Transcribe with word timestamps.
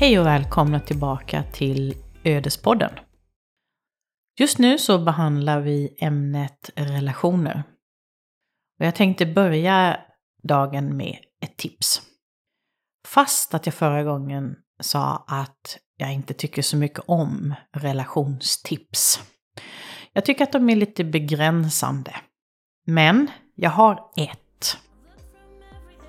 Hej 0.00 0.18
och 0.18 0.26
välkomna 0.26 0.80
tillbaka 0.80 1.42
till 1.52 1.94
Ödespodden. 2.24 2.90
Just 4.40 4.58
nu 4.58 4.78
så 4.78 4.98
behandlar 4.98 5.60
vi 5.60 5.96
ämnet 6.00 6.70
relationer. 6.74 7.62
Och 8.80 8.86
jag 8.86 8.94
tänkte 8.94 9.26
börja 9.26 10.00
dagen 10.42 10.96
med 10.96 11.16
ett 11.42 11.56
tips. 11.56 12.02
Fast 13.08 13.54
att 13.54 13.66
jag 13.66 13.74
förra 13.74 14.02
gången 14.02 14.56
sa 14.80 15.24
att 15.28 15.78
jag 15.96 16.12
inte 16.12 16.34
tycker 16.34 16.62
så 16.62 16.76
mycket 16.76 17.04
om 17.06 17.54
relationstips. 17.72 19.20
Jag 20.12 20.24
tycker 20.24 20.44
att 20.44 20.52
de 20.52 20.70
är 20.70 20.76
lite 20.76 21.04
begränsande. 21.04 22.16
Men 22.86 23.30
jag 23.54 23.70
har 23.70 24.10
ett. 24.16 24.78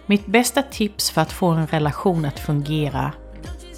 Mitt 0.06 0.26
bästa 0.26 0.62
tips 0.62 1.12
för 1.12 1.22
att 1.22 1.32
få 1.32 1.48
en 1.48 1.68
relation 1.68 2.26
att 2.26 2.40
fungera 2.40 3.14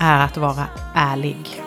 är 0.01 0.25
att 0.25 0.37
vara 0.37 0.67
ärlig. 0.95 1.63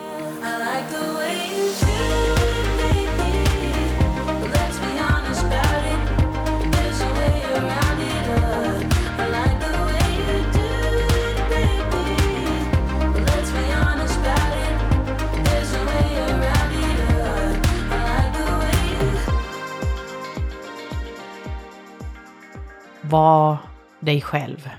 Var 23.01 23.57
dig 23.99 24.21
själv. 24.21 24.69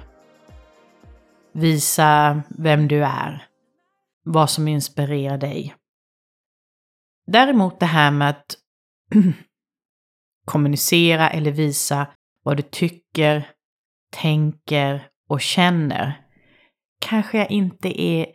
Visa 1.56 2.42
vem 2.58 2.88
du 2.88 3.04
är. 3.04 3.46
Vad 4.24 4.50
som 4.50 4.68
inspirerar 4.68 5.38
dig. 5.38 5.74
Däremot 7.26 7.80
det 7.80 7.86
här 7.86 8.10
med 8.10 8.30
att 8.30 8.56
kommunicera 10.44 11.30
eller 11.30 11.50
visa 11.50 12.06
vad 12.42 12.56
du 12.56 12.62
tycker, 12.62 13.50
tänker 14.12 15.08
och 15.28 15.40
känner 15.40 16.26
kanske 16.98 17.38
jag 17.38 17.50
inte 17.50 18.02
är 18.02 18.26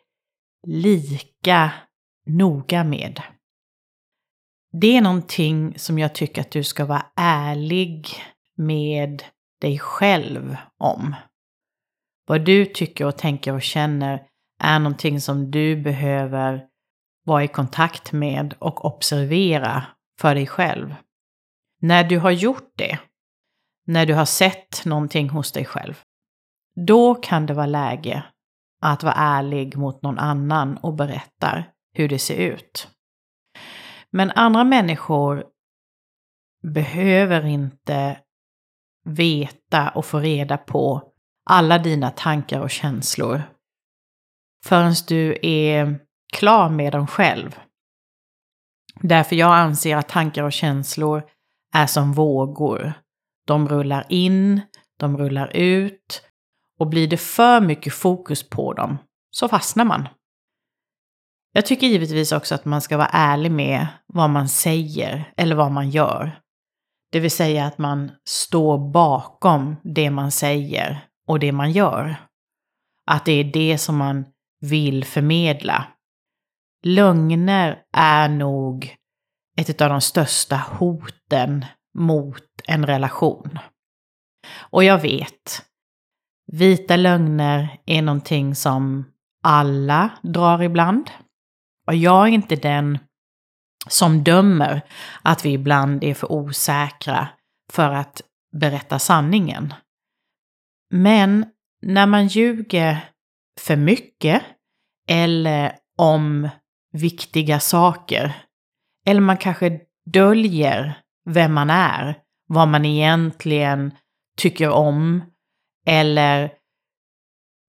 lika 0.67 1.72
noga 2.25 2.83
med. 2.83 3.22
Det 4.72 4.97
är 4.97 5.02
någonting 5.02 5.80
som 5.80 6.00
jag 6.00 6.16
tycker 6.16 6.41
att 6.41 6.52
du 6.52 6.63
ska 6.63 6.85
vara 6.85 7.06
ärlig 7.16 8.08
med 8.58 9.23
dig 9.61 9.80
själv 9.80 10.58
om. 10.78 11.16
Vad 12.31 12.45
du 12.45 12.65
tycker 12.65 13.05
och 13.05 13.17
tänker 13.17 13.53
och 13.53 13.61
känner 13.61 14.27
är 14.63 14.79
någonting 14.79 15.21
som 15.21 15.51
du 15.51 15.75
behöver 15.75 16.65
vara 17.25 17.43
i 17.43 17.47
kontakt 17.47 18.11
med 18.11 18.53
och 18.59 18.85
observera 18.85 19.85
för 20.19 20.35
dig 20.35 20.47
själv. 20.47 20.95
När 21.81 22.03
du 22.03 22.19
har 22.19 22.31
gjort 22.31 22.71
det, 22.77 22.99
när 23.88 24.05
du 24.05 24.13
har 24.13 24.25
sett 24.25 24.85
någonting 24.85 25.29
hos 25.29 25.51
dig 25.51 25.65
själv, 25.65 26.01
då 26.88 27.15
kan 27.15 27.45
det 27.45 27.53
vara 27.53 27.65
läge 27.65 28.23
att 28.81 29.03
vara 29.03 29.13
ärlig 29.13 29.77
mot 29.77 30.01
någon 30.01 30.19
annan 30.19 30.77
och 30.77 30.93
berätta 30.93 31.63
hur 31.93 32.09
det 32.09 32.19
ser 32.19 32.38
ut. 32.38 32.88
Men 34.11 34.31
andra 34.31 34.63
människor 34.63 35.45
behöver 36.63 37.45
inte 37.45 38.19
veta 39.05 39.89
och 39.89 40.05
få 40.05 40.19
reda 40.19 40.57
på 40.57 41.10
alla 41.50 41.79
dina 41.79 42.09
tankar 42.09 42.59
och 42.62 42.69
känslor 42.69 43.44
förrän 44.66 44.94
du 45.07 45.38
är 45.41 46.00
klar 46.34 46.69
med 46.69 46.91
dem 46.91 47.07
själv. 47.07 47.59
Därför 49.02 49.35
jag 49.35 49.53
anser 49.53 49.97
att 49.97 50.09
tankar 50.09 50.44
och 50.44 50.53
känslor 50.53 51.24
är 51.74 51.88
som 51.88 52.13
vågor. 52.13 52.94
De 53.47 53.69
rullar 53.69 54.06
in, 54.09 54.62
de 54.97 55.18
rullar 55.18 55.56
ut 55.56 56.24
och 56.80 56.88
blir 56.88 57.07
det 57.07 57.18
för 57.18 57.62
mycket 57.62 57.94
fokus 57.94 58.50
på 58.50 58.74
dem 58.74 58.97
så 59.31 59.47
fastnar 59.47 59.85
man. 59.85 60.07
Jag 61.53 61.66
tycker 61.66 61.88
givetvis 61.88 62.31
också 62.31 62.56
att 62.56 62.66
man 62.66 62.81
ska 62.81 62.97
vara 62.97 63.09
ärlig 63.12 63.51
med 63.51 63.88
vad 64.07 64.30
man 64.30 64.50
säger 64.50 65.34
eller 65.38 65.56
vad 65.56 65.72
man 65.72 65.90
gör. 65.90 66.40
Det 67.12 67.19
vill 67.19 67.31
säga 67.31 67.66
att 67.66 67.78
man 67.78 68.12
står 68.25 68.91
bakom 68.91 69.75
det 69.84 70.09
man 70.09 70.31
säger 70.31 71.10
och 71.27 71.39
det 71.39 71.51
man 71.51 71.71
gör. 71.71 72.15
Att 73.05 73.25
det 73.25 73.31
är 73.31 73.43
det 73.43 73.77
som 73.77 73.97
man 73.97 74.25
vill 74.59 75.05
förmedla. 75.05 75.87
Lögner 76.83 77.83
är 77.93 78.29
nog 78.29 78.95
ett 79.57 79.81
av 79.81 79.89
de 79.89 80.01
största 80.01 80.55
hoten 80.55 81.65
mot 81.97 82.43
en 82.67 82.85
relation. 82.85 83.59
Och 84.53 84.83
jag 84.83 84.99
vet, 84.99 85.65
vita 86.51 86.95
lögner 86.95 87.79
är 87.85 88.01
någonting 88.01 88.55
som 88.55 89.05
alla 89.43 90.09
drar 90.21 90.63
ibland. 90.63 91.11
Och 91.88 91.95
jag 91.95 92.27
är 92.27 92.31
inte 92.31 92.55
den 92.55 92.99
som 93.88 94.23
dömer 94.23 94.81
att 95.21 95.45
vi 95.45 95.53
ibland 95.53 96.03
är 96.03 96.13
för 96.13 96.31
osäkra 96.31 97.27
för 97.71 97.91
att 97.91 98.21
berätta 98.51 98.99
sanningen. 98.99 99.73
Men 100.91 101.46
när 101.81 102.06
man 102.06 102.28
ljuger 102.28 103.09
för 103.59 103.75
mycket 103.75 104.44
eller 105.07 105.75
om 105.97 106.50
viktiga 106.94 107.59
saker, 107.59 108.35
eller 109.06 109.22
man 109.22 109.38
kanske 109.38 109.80
döljer 110.13 111.01
vem 111.25 111.53
man 111.53 111.69
är, 111.69 112.18
vad 112.47 112.68
man 112.68 112.85
egentligen 112.85 113.94
tycker 114.38 114.69
om, 114.69 115.24
eller 115.85 116.53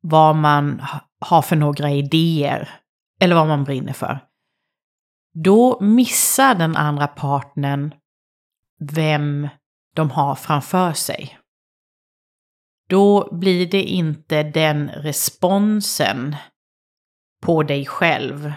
vad 0.02 0.36
man 0.36 0.82
har 1.20 1.42
för 1.42 1.56
några 1.56 1.90
idéer, 1.90 2.68
eller 3.20 3.34
vad 3.34 3.48
man 3.48 3.64
brinner 3.64 3.92
för 3.92 4.20
då 5.34 5.80
missar 5.80 6.54
den 6.54 6.76
andra 6.76 7.06
partnern 7.06 7.94
vem 8.80 9.48
de 9.94 10.10
har 10.10 10.34
framför 10.34 10.92
sig. 10.92 11.38
Då 12.92 13.28
blir 13.32 13.66
det 13.66 13.82
inte 13.82 14.42
den 14.42 14.88
responsen 14.88 16.36
på 17.42 17.62
dig 17.62 17.86
själv 17.86 18.52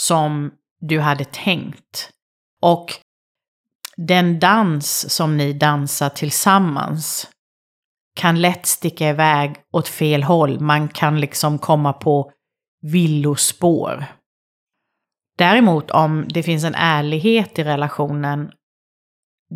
som 0.00 0.50
du 0.80 1.00
hade 1.00 1.24
tänkt. 1.24 2.10
Och 2.62 2.86
den 3.96 4.38
dans 4.38 5.14
som 5.14 5.36
ni 5.36 5.52
dansar 5.52 6.08
tillsammans 6.08 7.30
kan 8.16 8.40
lätt 8.40 8.66
sticka 8.66 9.08
iväg 9.08 9.56
åt 9.72 9.88
fel 9.88 10.22
håll. 10.22 10.60
Man 10.60 10.88
kan 10.88 11.20
liksom 11.20 11.58
komma 11.58 11.92
på 11.92 12.32
villospår. 12.82 14.04
Däremot 15.38 15.90
om 15.90 16.24
det 16.28 16.42
finns 16.42 16.64
en 16.64 16.74
ärlighet 16.74 17.58
i 17.58 17.64
relationen, 17.64 18.52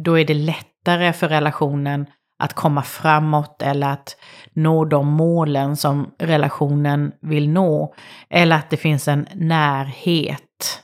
då 0.04 0.18
är 0.18 0.24
det 0.24 0.34
lättare 0.34 1.12
för 1.12 1.28
relationen 1.28 2.06
att 2.38 2.52
komma 2.52 2.82
framåt 2.82 3.62
eller 3.62 3.88
att 3.88 4.16
nå 4.54 4.84
de 4.84 5.06
målen 5.06 5.76
som 5.76 6.14
relationen 6.18 7.12
vill 7.20 7.48
nå. 7.48 7.94
Eller 8.30 8.56
att 8.56 8.70
det 8.70 8.76
finns 8.76 9.08
en 9.08 9.26
närhet 9.34 10.82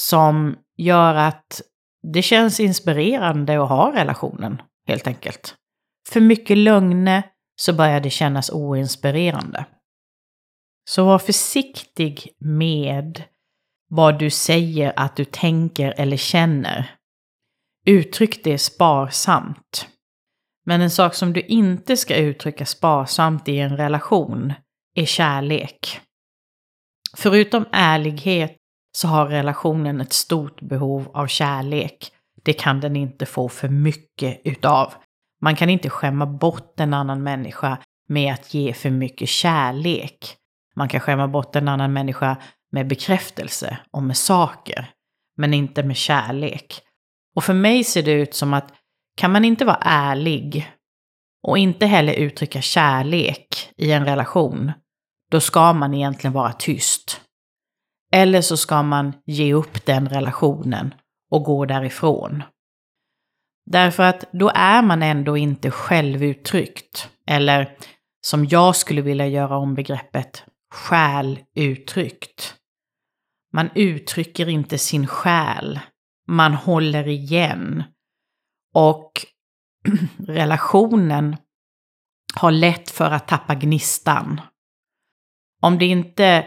som 0.00 0.56
gör 0.76 1.14
att 1.14 1.60
det 2.12 2.22
känns 2.22 2.60
inspirerande 2.60 3.62
att 3.62 3.68
ha 3.68 3.92
relationen, 3.94 4.62
helt 4.86 5.06
enkelt. 5.06 5.54
För 6.08 6.20
mycket 6.20 6.58
lögner 6.58 7.22
så 7.60 7.72
börjar 7.72 8.00
det 8.00 8.10
kännas 8.10 8.50
oinspirerande. 8.50 9.64
Så 10.90 11.04
var 11.04 11.18
försiktig 11.18 12.28
med 12.38 13.22
vad 13.90 14.18
du 14.18 14.30
säger 14.30 14.92
att 14.96 15.16
du 15.16 15.24
tänker 15.24 15.94
eller 15.96 16.16
känner. 16.16 16.90
Uttryck 17.86 18.44
det 18.44 18.58
sparsamt. 18.58 19.88
Men 20.68 20.80
en 20.80 20.90
sak 20.90 21.14
som 21.14 21.32
du 21.32 21.40
inte 21.40 21.96
ska 21.96 22.16
uttrycka 22.16 22.66
sparsamt 22.66 23.48
i 23.48 23.58
en 23.58 23.76
relation 23.76 24.52
är 24.94 25.04
kärlek. 25.04 26.00
Förutom 27.16 27.64
ärlighet 27.72 28.56
så 28.92 29.08
har 29.08 29.26
relationen 29.26 30.00
ett 30.00 30.12
stort 30.12 30.60
behov 30.60 31.10
av 31.14 31.26
kärlek. 31.26 32.12
Det 32.44 32.52
kan 32.52 32.80
den 32.80 32.96
inte 32.96 33.26
få 33.26 33.48
för 33.48 33.68
mycket 33.68 34.40
utav. 34.44 34.94
Man 35.40 35.56
kan 35.56 35.70
inte 35.70 35.90
skämma 35.90 36.26
bort 36.26 36.80
en 36.80 36.94
annan 36.94 37.22
människa 37.22 37.78
med 38.08 38.34
att 38.34 38.54
ge 38.54 38.72
för 38.72 38.90
mycket 38.90 39.28
kärlek. 39.28 40.36
Man 40.76 40.88
kan 40.88 41.00
skämma 41.00 41.28
bort 41.28 41.56
en 41.56 41.68
annan 41.68 41.92
människa 41.92 42.36
med 42.72 42.88
bekräftelse 42.88 43.78
och 43.90 44.02
med 44.02 44.16
saker, 44.16 44.90
men 45.36 45.54
inte 45.54 45.82
med 45.82 45.96
kärlek. 45.96 46.80
Och 47.36 47.44
för 47.44 47.54
mig 47.54 47.84
ser 47.84 48.02
det 48.02 48.12
ut 48.12 48.34
som 48.34 48.54
att 48.54 48.72
kan 49.18 49.32
man 49.32 49.44
inte 49.44 49.64
vara 49.64 49.78
ärlig 49.80 50.72
och 51.42 51.58
inte 51.58 51.86
heller 51.86 52.12
uttrycka 52.12 52.60
kärlek 52.60 53.72
i 53.76 53.92
en 53.92 54.04
relation, 54.04 54.72
då 55.30 55.40
ska 55.40 55.72
man 55.72 55.94
egentligen 55.94 56.32
vara 56.32 56.52
tyst. 56.52 57.20
Eller 58.12 58.40
så 58.40 58.56
ska 58.56 58.82
man 58.82 59.12
ge 59.26 59.54
upp 59.54 59.86
den 59.86 60.08
relationen 60.08 60.94
och 61.30 61.42
gå 61.42 61.64
därifrån. 61.64 62.42
Därför 63.66 64.02
att 64.02 64.24
då 64.32 64.50
är 64.54 64.82
man 64.82 65.02
ändå 65.02 65.36
inte 65.36 65.70
självuttryckt. 65.70 67.08
Eller 67.26 67.76
som 68.20 68.44
jag 68.44 68.76
skulle 68.76 69.02
vilja 69.02 69.26
göra 69.26 69.56
om 69.56 69.74
begreppet, 69.74 70.44
själuttryckt. 70.74 72.54
Man 73.52 73.70
uttrycker 73.74 74.48
inte 74.48 74.78
sin 74.78 75.06
själ. 75.06 75.80
Man 76.28 76.54
håller 76.54 77.08
igen. 77.08 77.84
Och 78.78 79.12
relationen 80.18 81.36
har 82.34 82.50
lätt 82.50 82.90
för 82.90 83.10
att 83.10 83.28
tappa 83.28 83.54
gnistan. 83.54 84.40
Om 85.62 85.78
det 85.78 85.86
inte 85.86 86.46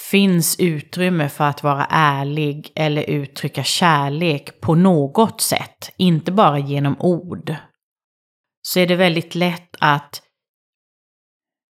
finns 0.00 0.60
utrymme 0.60 1.28
för 1.28 1.44
att 1.44 1.62
vara 1.62 1.86
ärlig 1.90 2.72
eller 2.74 3.10
uttrycka 3.10 3.64
kärlek 3.64 4.60
på 4.60 4.74
något 4.74 5.40
sätt, 5.40 5.94
inte 5.96 6.32
bara 6.32 6.58
genom 6.58 7.00
ord, 7.00 7.54
så 8.62 8.80
är 8.80 8.86
det 8.86 8.96
väldigt 8.96 9.34
lätt 9.34 9.76
att 9.80 10.22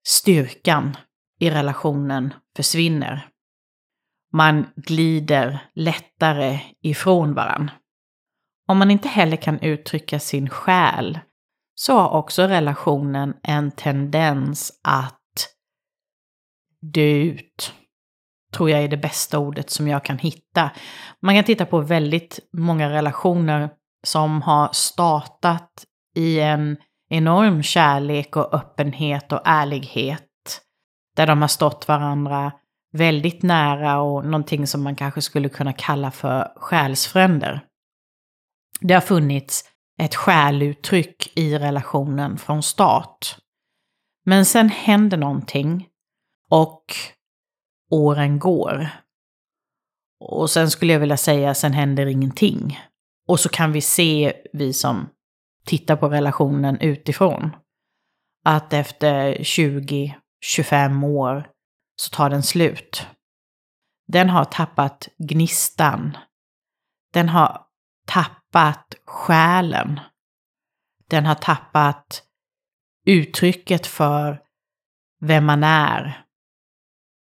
styrkan 0.08 0.96
i 1.40 1.50
relationen 1.50 2.34
försvinner. 2.56 3.28
Man 4.32 4.66
glider 4.76 5.70
lättare 5.74 6.60
ifrån 6.82 7.34
varandra. 7.34 7.72
Om 8.70 8.78
man 8.78 8.90
inte 8.90 9.08
heller 9.08 9.36
kan 9.36 9.60
uttrycka 9.60 10.18
sin 10.20 10.48
själ 10.48 11.18
så 11.74 11.98
har 11.98 12.10
också 12.10 12.42
relationen 12.42 13.34
en 13.42 13.70
tendens 13.70 14.80
att 14.84 15.20
dö 16.94 17.10
ut. 17.10 17.72
Tror 18.52 18.70
jag 18.70 18.82
är 18.82 18.88
det 18.88 18.96
bästa 18.96 19.38
ordet 19.38 19.70
som 19.70 19.88
jag 19.88 20.04
kan 20.04 20.18
hitta. 20.18 20.70
Man 21.22 21.34
kan 21.34 21.44
titta 21.44 21.66
på 21.66 21.80
väldigt 21.80 22.38
många 22.52 22.90
relationer 22.90 23.70
som 24.06 24.42
har 24.42 24.68
startat 24.72 25.84
i 26.16 26.40
en 26.40 26.76
enorm 27.08 27.62
kärlek 27.62 28.36
och 28.36 28.54
öppenhet 28.54 29.32
och 29.32 29.42
ärlighet. 29.44 30.60
Där 31.16 31.26
de 31.26 31.40
har 31.40 31.48
stått 31.48 31.88
varandra 31.88 32.52
väldigt 32.92 33.42
nära 33.42 34.00
och 34.00 34.24
någonting 34.24 34.66
som 34.66 34.82
man 34.82 34.96
kanske 34.96 35.22
skulle 35.22 35.48
kunna 35.48 35.72
kalla 35.72 36.10
för 36.10 36.52
själsfränder. 36.56 37.66
Det 38.80 38.94
har 38.94 39.00
funnits 39.00 39.64
ett 39.98 40.14
själuttryck 40.14 41.32
i 41.38 41.58
relationen 41.58 42.38
från 42.38 42.62
start. 42.62 43.36
Men 44.24 44.46
sen 44.46 44.68
händer 44.68 45.16
någonting 45.16 45.88
och 46.50 46.84
åren 47.90 48.38
går. 48.38 48.88
Och 50.20 50.50
sen 50.50 50.70
skulle 50.70 50.92
jag 50.92 51.00
vilja 51.00 51.16
säga, 51.16 51.54
sen 51.54 51.72
händer 51.72 52.06
ingenting. 52.06 52.78
Och 53.28 53.40
så 53.40 53.48
kan 53.48 53.72
vi 53.72 53.80
se, 53.80 54.36
vi 54.52 54.72
som 54.72 55.08
tittar 55.64 55.96
på 55.96 56.08
relationen 56.08 56.80
utifrån, 56.80 57.56
att 58.44 58.72
efter 58.72 59.34
20-25 59.34 61.04
år 61.04 61.50
så 61.96 62.10
tar 62.10 62.30
den 62.30 62.42
slut. 62.42 63.06
Den 64.08 64.28
har 64.30 64.44
tappat 64.44 65.08
gnistan. 65.18 66.16
Den 67.12 67.28
har 67.28 67.66
tappat 68.06 68.39
själen. 69.06 70.00
Den 71.10 71.26
har 71.26 71.34
tappat 71.34 72.22
uttrycket 73.06 73.86
för 73.86 74.40
vem 75.20 75.44
man 75.44 75.64
är. 75.64 76.24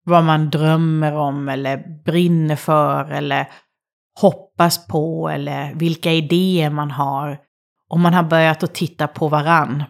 Vad 0.05 0.25
man 0.25 0.51
drömmer 0.51 1.13
om 1.13 1.49
eller 1.49 2.03
brinner 2.05 2.57
för 2.57 3.11
eller 3.11 3.49
hoppas 4.21 4.87
på 4.87 5.29
eller 5.29 5.75
vilka 5.75 6.13
idéer 6.13 6.71
man 6.71 6.91
har. 6.91 7.41
Och 7.89 8.01
man 8.01 8.15
har 8.15 8.23
börjat 8.23 8.63
att 8.63 8.75
titta 8.75 9.09
på 9.09 9.29
varann. 9.29 9.85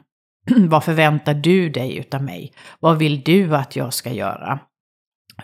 Vad 0.69 0.85
förväntar 0.85 1.35
du 1.35 1.70
dig 1.70 1.96
utav 1.96 2.23
mig? 2.23 2.52
Vad 2.81 2.99
vill 2.99 3.23
du 3.23 3.56
att 3.56 3.76
jag 3.76 3.94
ska 3.94 4.12
göra? 4.12 4.61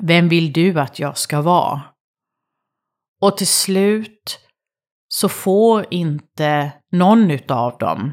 Vem 0.01 0.29
vill 0.29 0.53
du 0.53 0.81
att 0.81 0.99
jag 0.99 1.19
ska 1.19 1.43
vara? 1.43 1.83
Och 3.21 3.37
till 3.37 3.47
slut 3.47 4.44
så 5.15 5.29
får 5.29 5.87
inte 5.91 6.73
någon 6.93 7.31
utav 7.31 7.79
dem 7.79 8.13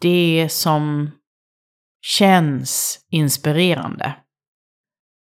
det 0.00 0.48
som 0.50 1.10
känns 2.02 3.00
inspirerande. 3.10 4.16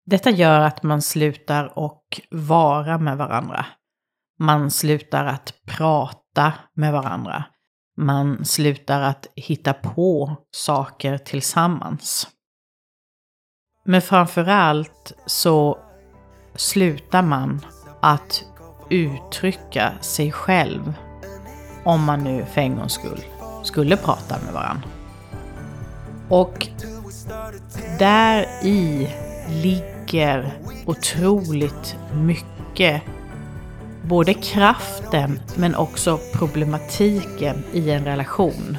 Detta 0.06 0.30
gör 0.30 0.60
att 0.60 0.84
man 0.84 1.02
slutar 1.02 1.80
och 1.80 2.22
vara 2.32 2.98
med 2.98 3.18
varandra. 3.18 3.66
Man 4.40 4.72
slutar 4.72 5.26
att 5.26 5.54
prata 5.66 6.54
med 6.74 6.94
varandra. 6.94 7.46
Man 7.98 8.46
slutar 8.46 9.02
att 9.02 9.28
hitta 9.36 9.74
på 9.74 10.38
saker 10.52 11.18
tillsammans. 11.18 12.28
Men 13.86 14.02
framförallt 14.02 15.14
så 15.26 15.80
slutar 16.56 17.22
man 17.22 17.66
att 18.02 18.44
uttrycka 18.90 19.94
sig 20.02 20.32
själv 20.32 20.94
om 21.84 22.04
man 22.04 22.24
nu 22.24 22.46
för 22.54 22.62
en 22.62 22.76
gångs 22.76 22.94
skull 22.94 23.24
skulle 23.64 23.98
prata 23.98 24.36
med 24.46 24.54
varandra. 24.54 24.90
Och 26.30 26.68
där 28.00 28.46
i 28.64 29.10
ligger 29.50 30.54
otroligt 30.86 31.96
mycket 32.14 33.02
både 34.04 34.34
kraften 34.34 35.40
men 35.56 35.76
också 35.76 36.20
problematiken 36.34 37.64
i 37.74 37.92
en 37.92 38.06
relation. 38.06 38.78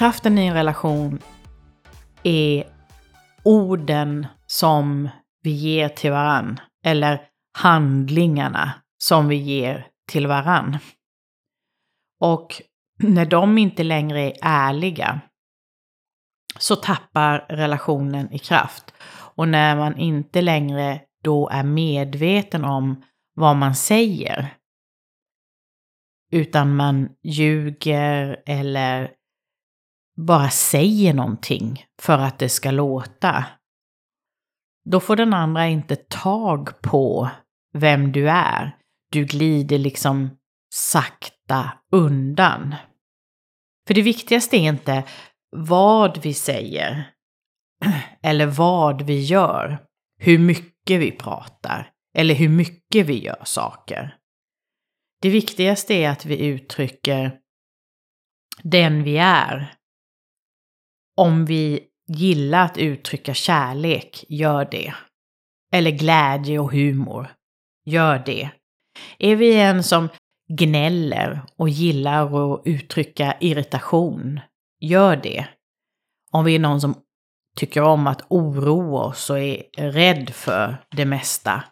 Kraften 0.00 0.38
i 0.38 0.46
en 0.46 0.54
relation 0.54 1.18
är 2.22 2.64
orden 3.42 4.26
som 4.46 5.08
vi 5.42 5.50
ger 5.50 5.88
till 5.88 6.10
varann. 6.10 6.60
Eller 6.84 7.20
handlingarna 7.58 8.72
som 8.98 9.28
vi 9.28 9.36
ger 9.36 9.86
till 10.08 10.26
varann. 10.26 10.78
Och 12.20 12.62
när 12.98 13.26
de 13.26 13.58
inte 13.58 13.82
längre 13.82 14.20
är 14.20 14.36
ärliga 14.42 15.20
så 16.58 16.76
tappar 16.76 17.46
relationen 17.48 18.32
i 18.32 18.38
kraft. 18.38 18.94
Och 19.34 19.48
när 19.48 19.76
man 19.76 19.96
inte 19.96 20.42
längre 20.42 21.00
då 21.24 21.48
är 21.48 21.62
medveten 21.62 22.64
om 22.64 23.02
vad 23.34 23.56
man 23.56 23.74
säger, 23.74 24.54
utan 26.32 26.76
man 26.76 27.08
ljuger 27.22 28.42
eller 28.46 29.19
bara 30.26 30.50
säger 30.50 31.14
någonting 31.14 31.84
för 32.02 32.18
att 32.18 32.38
det 32.38 32.48
ska 32.48 32.70
låta, 32.70 33.44
då 34.84 35.00
får 35.00 35.16
den 35.16 35.34
andra 35.34 35.68
inte 35.68 35.96
tag 35.96 36.80
på 36.82 37.30
vem 37.72 38.12
du 38.12 38.30
är. 38.30 38.76
Du 39.12 39.24
glider 39.24 39.78
liksom 39.78 40.30
sakta 40.74 41.70
undan. 41.92 42.74
För 43.86 43.94
det 43.94 44.02
viktigaste 44.02 44.56
är 44.56 44.68
inte 44.68 45.04
vad 45.56 46.18
vi 46.18 46.34
säger 46.34 47.10
eller 48.22 48.46
vad 48.46 49.02
vi 49.02 49.24
gör, 49.24 49.78
hur 50.18 50.38
mycket 50.38 51.00
vi 51.00 51.12
pratar 51.12 51.90
eller 52.16 52.34
hur 52.34 52.48
mycket 52.48 53.06
vi 53.06 53.24
gör 53.24 53.42
saker. 53.44 54.16
Det 55.22 55.30
viktigaste 55.30 55.94
är 55.94 56.10
att 56.10 56.24
vi 56.24 56.46
uttrycker 56.46 57.38
den 58.62 59.02
vi 59.02 59.18
är 59.18 59.79
om 61.20 61.44
vi 61.44 61.80
gillar 62.08 62.64
att 62.64 62.78
uttrycka 62.78 63.34
kärlek, 63.34 64.24
gör 64.28 64.68
det. 64.70 64.94
Eller 65.72 65.90
glädje 65.90 66.58
och 66.58 66.72
humor, 66.72 67.28
gör 67.86 68.22
det. 68.26 68.50
Är 69.18 69.36
vi 69.36 69.60
en 69.60 69.82
som 69.82 70.08
gnäller 70.52 71.40
och 71.56 71.68
gillar 71.68 72.52
att 72.54 72.62
uttrycka 72.64 73.36
irritation, 73.40 74.40
gör 74.80 75.16
det. 75.16 75.46
Om 76.32 76.44
vi 76.44 76.54
är 76.54 76.58
någon 76.58 76.80
som 76.80 76.94
tycker 77.56 77.82
om 77.82 78.06
att 78.06 78.26
oroa 78.28 79.04
oss 79.04 79.30
och 79.30 79.38
är 79.38 79.62
rädd 79.76 80.30
för 80.30 80.84
det 80.90 81.04
mesta, 81.04 81.64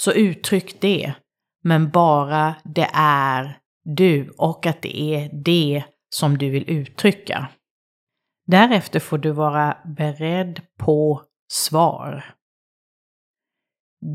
så 0.00 0.12
uttryck 0.12 0.80
det. 0.80 1.14
Men 1.62 1.90
bara 1.90 2.54
det 2.64 2.90
är 2.94 3.58
du 3.84 4.30
och 4.38 4.66
att 4.66 4.82
det 4.82 5.00
är 5.00 5.30
det 5.44 5.84
som 6.14 6.38
du 6.38 6.50
vill 6.50 6.70
uttrycka. 6.70 7.48
Därefter 8.46 9.00
får 9.00 9.18
du 9.18 9.30
vara 9.30 9.78
beredd 9.84 10.60
på 10.78 11.22
svar. 11.48 12.34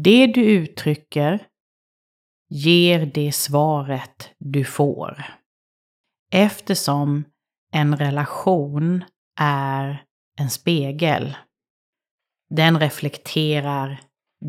Det 0.03 0.27
du 0.27 0.45
uttrycker 0.45 1.47
ger 2.49 3.05
det 3.05 3.31
svaret 3.31 4.31
du 4.37 4.63
får. 4.63 5.23
Eftersom 6.31 7.23
en 7.71 7.97
relation 7.97 9.03
är 9.39 10.03
en 10.39 10.49
spegel. 10.49 11.37
Den 12.49 12.79
reflekterar 12.79 14.01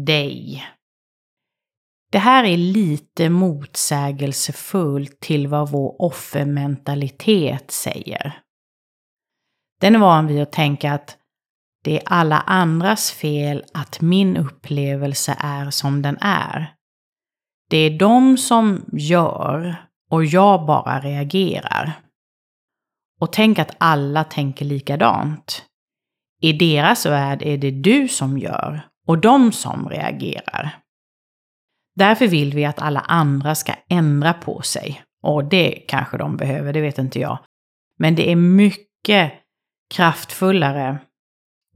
dig. 0.06 0.66
Det 2.12 2.18
här 2.18 2.44
är 2.44 2.56
lite 2.56 3.28
motsägelsefullt 3.28 5.20
till 5.20 5.48
vad 5.48 5.70
vår 5.70 6.02
offermentalitet 6.02 7.70
säger. 7.70 8.42
Den 9.80 9.94
är 9.94 9.98
van 9.98 10.26
vid 10.26 10.42
att 10.42 10.52
tänka 10.52 10.92
att 10.92 11.16
det 11.84 11.96
är 11.96 12.02
alla 12.06 12.40
andras 12.40 13.10
fel 13.12 13.64
att 13.74 14.00
min 14.00 14.36
upplevelse 14.36 15.36
är 15.38 15.70
som 15.70 16.02
den 16.02 16.18
är. 16.20 16.74
Det 17.70 17.76
är 17.76 17.98
de 17.98 18.38
som 18.38 18.84
gör 18.92 19.86
och 20.10 20.24
jag 20.24 20.66
bara 20.66 21.00
reagerar. 21.00 21.92
Och 23.20 23.32
tänk 23.32 23.58
att 23.58 23.76
alla 23.78 24.24
tänker 24.24 24.64
likadant. 24.64 25.64
I 26.40 26.52
deras 26.52 27.06
värld 27.06 27.42
är 27.42 27.58
det 27.58 27.70
du 27.70 28.08
som 28.08 28.38
gör 28.38 28.88
och 29.06 29.18
de 29.18 29.52
som 29.52 29.88
reagerar. 29.88 30.78
Därför 31.94 32.26
vill 32.26 32.54
vi 32.54 32.64
att 32.64 32.78
alla 32.78 33.00
andra 33.00 33.54
ska 33.54 33.72
ändra 33.88 34.32
på 34.32 34.62
sig. 34.62 35.02
Och 35.22 35.44
det 35.44 35.84
kanske 35.88 36.18
de 36.18 36.36
behöver, 36.36 36.72
det 36.72 36.80
vet 36.80 36.98
inte 36.98 37.20
jag. 37.20 37.38
Men 37.98 38.14
det 38.14 38.30
är 38.30 38.36
mycket 38.36 39.32
kraftfullare 39.94 40.98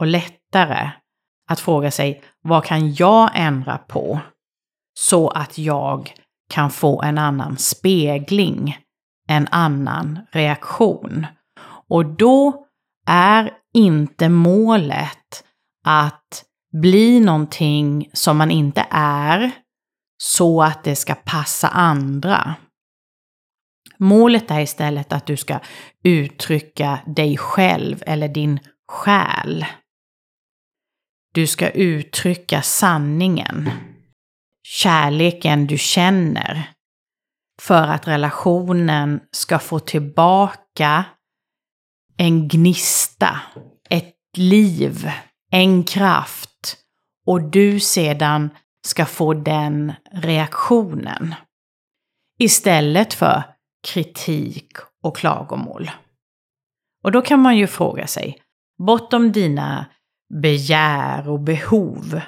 och 0.00 0.06
lättare 0.06 0.90
att 1.50 1.61
fråga 1.61 1.90
sig 1.90 2.23
vad 2.42 2.64
kan 2.64 2.94
jag 2.94 3.30
ändra 3.35 3.78
på 3.78 4.21
så 4.99 5.28
att 5.28 5.59
jag 5.59 6.14
kan 6.50 6.71
få 6.71 7.02
en 7.02 7.18
annan 7.18 7.56
spegling, 7.59 8.78
en 9.28 9.49
annan 9.50 10.18
reaktion. 10.33 11.26
Och 11.88 12.04
då 12.04 12.66
är 13.06 13.50
inte 13.75 14.28
målet 14.28 15.44
att 15.85 16.44
bli 16.73 17.21
någonting 17.21 18.11
som 18.12 18.37
man 18.37 18.50
inte 18.50 18.87
är 18.90 19.50
så 20.23 20.62
att 20.62 20.85
det 20.85 20.97
ska 20.97 21.14
passa 21.14 21.68
andra. 21.68 22.54
Målet 23.98 24.50
är 24.50 24.60
istället 24.60 25.12
att 25.12 25.26
du 25.26 25.36
ska 25.36 25.60
uttrycka 26.04 26.98
dig 27.06 27.36
själv 27.36 28.02
eller 28.06 28.28
din 28.28 28.60
själ. 28.88 29.66
Du 31.34 31.46
ska 31.46 31.70
uttrycka 31.70 32.62
sanningen 32.62 33.70
kärleken 34.64 35.66
du 35.66 35.78
känner 35.78 36.70
för 37.62 37.88
att 37.88 38.08
relationen 38.08 39.20
ska 39.30 39.58
få 39.58 39.78
tillbaka 39.78 41.04
en 42.16 42.48
gnista, 42.48 43.40
ett 43.90 44.14
liv, 44.36 45.10
en 45.50 45.84
kraft 45.84 46.76
och 47.26 47.42
du 47.42 47.80
sedan 47.80 48.50
ska 48.86 49.06
få 49.06 49.34
den 49.34 49.92
reaktionen. 50.12 51.34
Istället 52.38 53.14
för 53.14 53.53
kritik 53.84 54.72
och 55.02 55.16
klagomål. 55.16 55.90
Och 57.04 57.12
då 57.12 57.22
kan 57.22 57.40
man 57.40 57.56
ju 57.56 57.66
fråga 57.66 58.06
sig, 58.06 58.42
bortom 58.78 59.32
dina 59.32 59.86
begär 60.34 61.28
och 61.28 61.40
behov, 61.40 62.20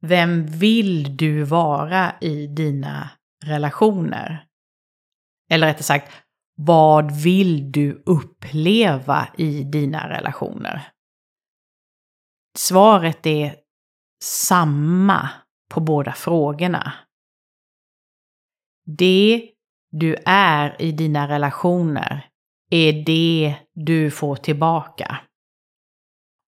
vem 0.00 0.46
vill 0.46 1.16
du 1.16 1.42
vara 1.42 2.14
i 2.20 2.46
dina 2.46 3.10
relationer? 3.44 4.46
Eller 5.50 5.66
rättare 5.66 5.82
sagt, 5.82 6.12
vad 6.56 7.22
vill 7.22 7.72
du 7.72 8.02
uppleva 8.06 9.28
i 9.38 9.64
dina 9.64 10.08
relationer? 10.08 10.92
Svaret 12.58 13.26
är 13.26 13.56
samma 14.24 15.28
på 15.70 15.80
båda 15.80 16.12
frågorna. 16.12 16.92
Det 18.86 19.50
du 19.90 20.16
är 20.26 20.82
i 20.82 20.92
dina 20.92 21.28
relationer 21.28 22.26
är 22.70 22.92
det 22.92 23.56
du 23.74 24.10
får 24.10 24.36
tillbaka. 24.36 25.20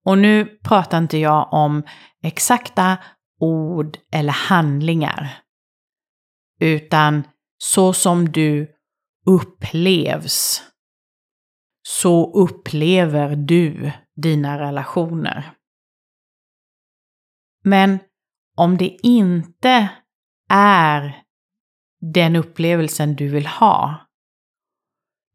Och 0.04 0.18
nu 0.18 0.44
pratar 0.44 0.99
inte 0.99 1.18
jag 1.18 1.52
om 1.52 1.82
exakta 2.23 2.99
ord 3.40 3.99
eller 4.12 4.32
handlingar. 4.32 5.42
Utan 6.61 7.23
så 7.59 7.92
som 7.92 8.32
du 8.32 8.75
upplevs, 9.26 10.62
så 11.82 12.32
upplever 12.32 13.37
du 13.37 13.92
dina 14.16 14.59
relationer. 14.59 15.52
Men 17.64 17.99
om 18.56 18.76
det 18.76 18.99
inte 19.02 19.88
är 20.49 21.20
den 22.00 22.37
upplevelsen 22.37 23.16
du 23.16 23.28
vill 23.28 23.47
ha, 23.47 24.07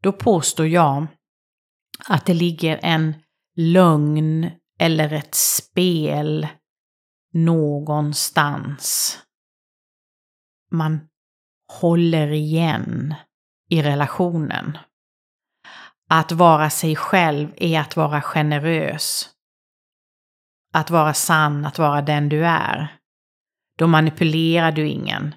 då 0.02 0.12
påstår 0.12 0.66
jag 0.66 1.06
att 2.08 2.26
det 2.26 2.34
ligger 2.34 2.80
en 2.82 3.14
lögn 3.56 4.50
eller 4.78 5.12
ett 5.12 5.34
spel 5.34 6.48
någonstans. 7.32 9.18
Man 10.70 11.08
håller 11.72 12.32
igen 12.32 13.14
i 13.68 13.82
relationen. 13.82 14.78
Att 16.08 16.32
vara 16.32 16.70
sig 16.70 16.96
själv 16.96 17.52
är 17.56 17.80
att 17.80 17.96
vara 17.96 18.22
generös. 18.22 19.30
Att 20.72 20.90
vara 20.90 21.14
sann, 21.14 21.64
att 21.64 21.78
vara 21.78 22.02
den 22.02 22.28
du 22.28 22.46
är. 22.46 22.96
Då 23.78 23.86
manipulerar 23.86 24.72
du 24.72 24.88
ingen. 24.88 25.34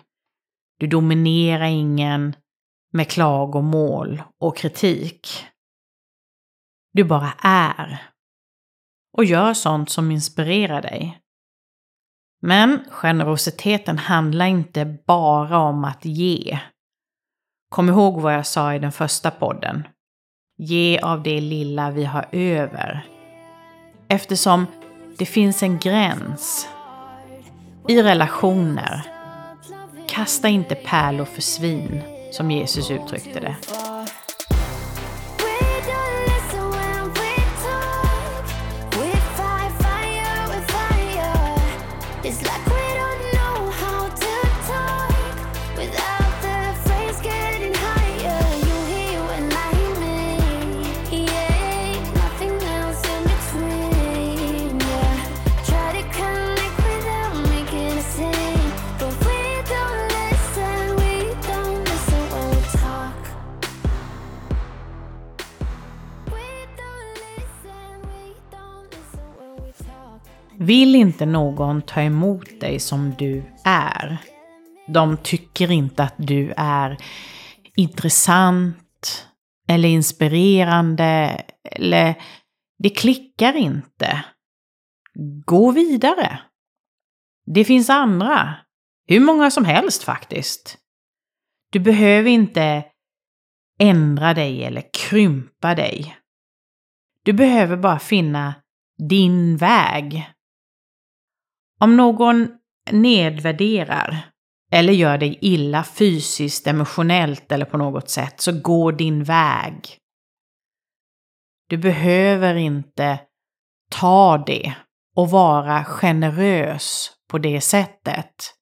Du 0.80 0.88
dominerar 0.88 1.66
ingen 1.66 2.36
med 2.92 3.08
klagomål 3.08 4.24
och 4.40 4.58
kritik. 4.58 5.46
Du 6.94 7.04
bara 7.04 7.34
är. 7.44 8.02
Och 9.18 9.26
gör 9.26 9.54
sånt 9.54 9.90
som 9.90 10.12
inspirerar 10.12 10.82
dig. 10.82 11.20
Men 12.42 12.84
generositeten 12.90 13.98
handlar 13.98 14.46
inte 14.46 14.98
bara 15.08 15.58
om 15.58 15.86
att 15.86 16.06
ge. 16.06 16.60
Kom 17.70 17.90
ihåg 17.90 18.22
vad 18.22 18.34
jag 18.34 18.48
sa 18.48 18.74
i 18.74 18.80
den 18.80 18.92
första 18.92 19.32
podden. 19.32 19.88
Ge 20.58 21.00
av 21.00 21.24
det 21.24 21.42
lilla 21.42 21.92
vi 21.92 22.06
har 22.06 22.28
över. 22.32 23.08
Eftersom 24.08 24.66
det 25.18 25.26
finns 25.26 25.64
en 25.64 25.80
gräns. 25.80 26.68
I 27.88 28.02
relationer. 28.02 29.19
Kasta 30.10 30.50
inte 30.50 30.76
pärlor 30.76 31.26
för 31.26 31.42
svin, 31.42 32.02
som 32.32 32.52
Jesus 32.52 32.92
uttryckte 32.92 33.40
det. 33.40 33.56
Vill 70.62 70.96
inte 70.96 71.26
någon 71.26 71.82
ta 71.82 72.02
emot 72.02 72.60
dig 72.60 72.80
som 72.80 73.16
du 73.20 73.44
är, 73.66 74.18
De 74.88 75.18
tycker 75.18 75.72
inte 75.72 76.04
att 76.04 76.16
du 76.18 76.54
är 76.58 76.98
intressant 77.76 79.28
eller 79.68 79.90
inspirerande 79.90 81.42
eller 81.64 82.16
det 82.80 82.90
klickar 82.90 83.56
inte. 83.56 84.26
Gå 85.46 85.72
vidare. 85.72 86.40
Det 87.46 87.66
finns 87.66 87.90
andra. 87.90 88.56
Hur 89.08 89.20
många 89.20 89.52
som 89.52 89.66
helst 89.66 90.04
faktiskt. 90.04 90.78
Du 91.72 91.80
behöver 91.80 92.30
inte 92.30 92.86
ändra 93.80 94.34
dig 94.34 94.64
eller 94.64 94.84
krympa 94.94 95.76
dig. 95.76 96.18
Du 97.26 97.34
behöver 97.34 97.78
bara 97.78 98.00
finna 98.00 98.56
din 99.10 99.58
väg. 99.58 100.34
Om 101.80 101.98
någon 101.98 102.48
nedvärderar 102.92 104.30
eller 104.72 104.94
gör 104.94 105.18
dig 105.18 105.38
illa 105.42 105.84
fysiskt, 105.84 106.68
emotionellt 106.68 107.52
eller 107.52 107.66
på 107.66 107.78
något 107.78 108.10
sätt, 108.10 108.42
så 108.42 108.62
gå 108.62 108.92
din 108.92 109.24
väg. 109.24 109.98
Du 111.70 111.78
behöver 111.78 112.56
inte 112.56 113.20
ta 113.92 114.38
det 114.38 114.76
och 115.16 115.30
vara 115.30 115.86
generös 115.86 117.12
på 117.30 117.38
det 117.38 117.62
sättet. 117.62 118.54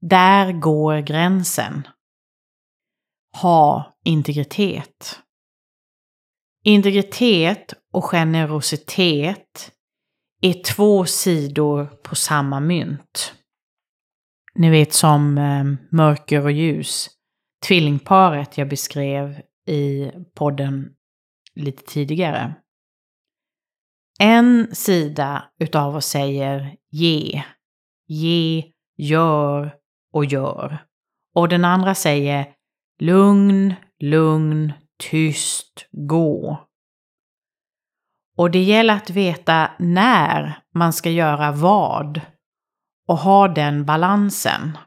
Där 0.00 0.52
går 0.52 0.98
gränsen. 0.98 1.88
Ha 3.42 3.96
integritet. 4.04 5.20
Integritet 6.64 7.74
och 7.92 8.04
generositet 8.04 9.73
är 10.44 10.62
två 10.62 11.04
sidor 11.04 11.86
på 11.86 12.14
samma 12.14 12.60
mynt. 12.60 13.34
Ni 14.54 14.70
vet 14.70 14.92
som 14.92 15.38
eh, 15.38 15.64
mörker 15.90 16.44
och 16.44 16.52
ljus. 16.52 17.10
Tvillingparet 17.66 18.58
jag 18.58 18.68
beskrev 18.68 19.40
i 19.66 20.10
podden 20.34 20.94
lite 21.54 21.82
tidigare. 21.82 22.54
En 24.20 24.74
sida 24.74 25.44
utav 25.58 25.96
oss 25.96 26.06
säger 26.06 26.76
ge, 26.90 27.42
ge, 28.06 28.72
gör 28.96 29.74
och 30.12 30.24
gör. 30.24 30.78
Och 31.34 31.48
den 31.48 31.64
andra 31.64 31.94
säger 31.94 32.46
lugn, 33.00 33.74
lugn, 34.00 34.72
tyst, 35.10 35.88
gå. 35.92 36.68
Och 38.36 38.50
det 38.50 38.62
gäller 38.62 38.94
att 38.94 39.10
veta 39.10 39.70
när 39.78 40.62
man 40.74 40.92
ska 40.92 41.10
göra 41.10 41.52
vad 41.52 42.20
och 43.08 43.18
ha 43.18 43.48
den 43.48 43.84
balansen. 43.84 44.78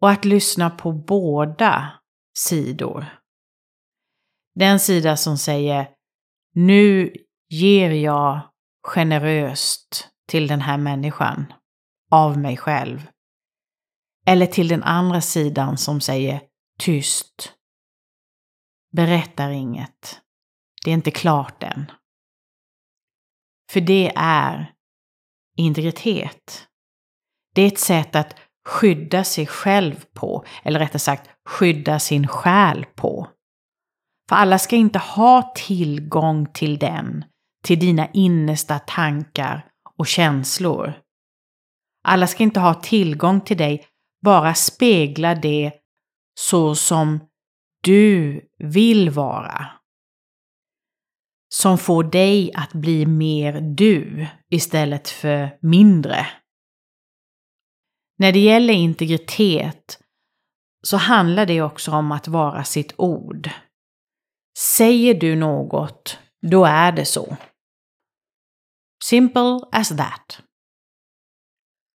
Och 0.00 0.10
att 0.10 0.24
lyssna 0.24 0.70
på 0.70 0.92
båda 0.92 1.92
sidor. 2.38 3.06
Den 4.54 4.80
sida 4.80 5.16
som 5.16 5.38
säger 5.38 5.88
nu 6.54 7.12
ger 7.48 7.90
jag 7.90 8.40
generöst 8.82 10.08
till 10.28 10.46
den 10.46 10.60
här 10.60 10.78
människan 10.78 11.52
av 12.10 12.38
mig 12.38 12.56
själv. 12.56 13.10
Eller 14.26 14.46
till 14.46 14.68
den 14.68 14.82
andra 14.82 15.20
sidan 15.20 15.78
som 15.78 16.00
säger 16.00 16.42
tyst. 16.78 17.52
Berättar 18.92 19.50
inget. 19.50 20.20
Det 20.84 20.90
är 20.90 20.94
inte 20.94 21.10
klart 21.10 21.62
än. 21.62 21.90
För 23.70 23.80
det 23.80 24.12
är 24.16 24.72
integritet. 25.56 26.66
Det 27.54 27.62
är 27.62 27.66
ett 27.66 27.78
sätt 27.78 28.16
att 28.16 28.36
skydda 28.68 29.24
sig 29.24 29.46
själv 29.46 30.04
på, 30.14 30.44
eller 30.62 30.78
rättare 30.78 30.98
sagt 30.98 31.30
skydda 31.48 31.98
sin 31.98 32.28
själ 32.28 32.86
på. 32.94 33.28
För 34.28 34.36
alla 34.36 34.58
ska 34.58 34.76
inte 34.76 34.98
ha 34.98 35.52
tillgång 35.56 36.52
till 36.52 36.78
den, 36.78 37.24
till 37.64 37.78
dina 37.78 38.08
innersta 38.12 38.78
tankar 38.78 39.66
och 39.98 40.06
känslor. 40.06 40.94
Alla 42.04 42.26
ska 42.26 42.42
inte 42.42 42.60
ha 42.60 42.74
tillgång 42.74 43.40
till 43.40 43.56
dig, 43.56 43.86
bara 44.24 44.54
spegla 44.54 45.34
det 45.34 45.72
så 46.40 46.74
som 46.74 47.20
du 47.82 48.40
vill 48.58 49.10
vara. 49.10 49.79
Som 51.54 51.78
får 51.78 52.04
dig 52.04 52.52
att 52.54 52.72
bli 52.72 53.06
mer 53.06 53.60
du 53.60 54.26
istället 54.50 55.08
för 55.08 55.58
mindre. 55.62 56.26
När 58.18 58.32
det 58.32 58.38
gäller 58.38 58.74
integritet 58.74 59.98
så 60.82 60.96
handlar 60.96 61.46
det 61.46 61.62
också 61.62 61.92
om 61.92 62.12
att 62.12 62.28
vara 62.28 62.64
sitt 62.64 62.94
ord. 62.96 63.50
Säger 64.58 65.14
du 65.14 65.36
något, 65.36 66.18
då 66.50 66.64
är 66.64 66.92
det 66.92 67.04
så. 67.04 67.36
Simple 69.04 69.60
as 69.72 69.88
that. 69.88 70.42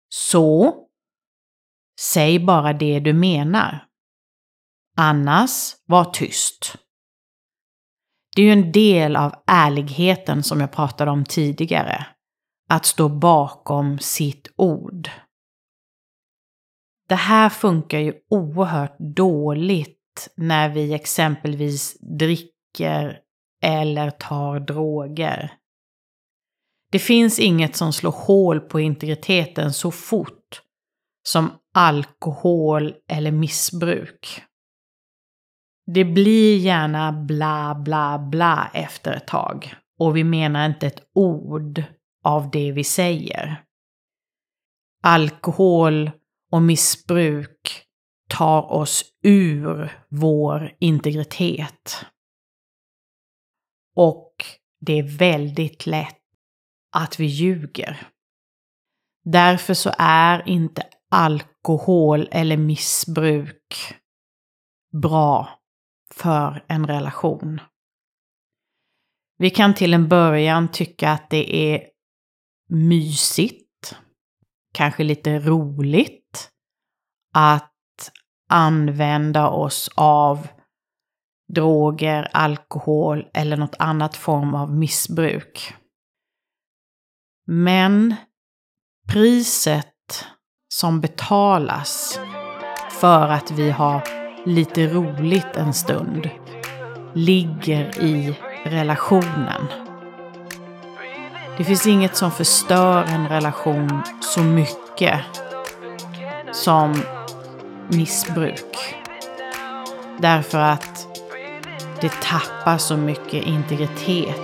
Så, 0.09 0.75
säg 1.99 2.39
bara 2.39 2.73
det 2.73 2.99
du 2.99 3.13
menar. 3.13 3.87
Annars, 4.97 5.75
var 5.85 6.05
tyst. 6.05 6.75
Det 8.35 8.41
är 8.41 8.45
ju 8.45 8.51
en 8.51 8.71
del 8.71 9.15
av 9.15 9.35
ärligheten 9.47 10.43
som 10.43 10.61
jag 10.61 10.71
pratade 10.71 11.11
om 11.11 11.25
tidigare. 11.25 12.05
Att 12.69 12.85
stå 12.85 13.09
bakom 13.09 13.99
sitt 13.99 14.51
ord. 14.55 15.09
Det 17.09 17.15
här 17.15 17.49
funkar 17.49 17.99
ju 17.99 18.13
oerhört 18.29 18.95
dåligt 18.99 20.29
när 20.35 20.69
vi 20.69 20.93
exempelvis 20.93 21.97
dricker 22.19 23.19
eller 23.63 24.11
tar 24.11 24.59
droger. 24.59 25.53
Det 26.91 26.99
finns 26.99 27.39
inget 27.39 27.75
som 27.75 27.93
slår 27.93 28.11
hål 28.11 28.59
på 28.59 28.79
integriteten 28.79 29.73
så 29.73 29.91
fort 29.91 30.61
som 31.27 31.51
alkohol 31.73 32.93
eller 33.09 33.31
missbruk. 33.31 34.43
Det 35.85 36.05
blir 36.05 36.57
gärna 36.57 37.11
bla 37.11 37.75
bla 37.75 38.19
bla 38.19 38.71
efter 38.73 39.13
ett 39.13 39.27
tag 39.27 39.75
och 39.99 40.17
vi 40.17 40.23
menar 40.23 40.65
inte 40.65 40.87
ett 40.87 41.09
ord 41.13 41.83
av 42.23 42.51
det 42.51 42.71
vi 42.71 42.83
säger. 42.83 43.63
Alkohol 45.03 46.11
och 46.51 46.61
missbruk 46.61 47.83
tar 48.29 48.71
oss 48.71 49.03
ur 49.23 49.91
vår 50.09 50.75
integritet. 50.79 52.05
Och 53.95 54.33
det 54.79 54.99
är 54.99 55.17
väldigt 55.17 55.85
lätt 55.85 56.19
att 56.95 57.19
vi 57.19 57.25
ljuger. 57.25 58.07
Därför 59.23 59.73
så 59.73 59.91
är 59.97 60.49
inte 60.49 60.83
alkohol 61.11 62.27
eller 62.31 62.57
missbruk 62.57 63.95
bra 65.01 65.62
för 66.15 66.65
en 66.67 66.87
relation. 66.87 67.61
Vi 69.37 69.49
kan 69.49 69.73
till 69.73 69.93
en 69.93 70.07
början 70.07 70.67
tycka 70.71 71.11
att 71.11 71.29
det 71.29 71.55
är 71.55 71.89
mysigt, 72.69 73.95
kanske 74.73 75.03
lite 75.03 75.39
roligt 75.39 76.49
att 77.33 78.11
använda 78.49 79.49
oss 79.49 79.89
av 79.95 80.47
droger, 81.53 82.29
alkohol 82.33 83.29
eller 83.33 83.57
något 83.57 83.75
annat 83.79 84.15
form 84.15 84.55
av 84.55 84.73
missbruk. 84.73 85.73
Men 87.45 88.15
priset 89.07 90.25
som 90.73 91.01
betalas 91.01 92.19
för 92.91 93.27
att 93.29 93.51
vi 93.51 93.71
har 93.71 94.22
lite 94.45 94.87
roligt 94.87 95.57
en 95.57 95.73
stund 95.73 96.29
ligger 97.13 98.03
i 98.03 98.35
relationen. 98.63 99.67
Det 101.57 101.63
finns 101.63 101.87
inget 101.87 102.15
som 102.15 102.31
förstör 102.31 103.03
en 103.03 103.27
relation 103.27 104.03
så 104.21 104.39
mycket 104.39 105.19
som 106.51 107.01
missbruk. 107.87 108.95
Därför 110.19 110.59
att 110.59 111.07
det 112.01 112.11
tappar 112.21 112.77
så 112.77 112.97
mycket 112.97 113.45
integritet. 113.45 114.39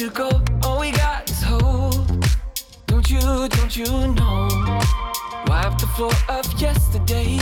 Welcome 0.00 0.43
you, 3.24 3.48
don't 3.48 3.76
you 3.76 4.14
know? 4.14 4.48
Wipe 5.46 5.78
the 5.78 5.86
floor 5.96 6.12
of 6.28 6.44
yesterday. 6.60 7.38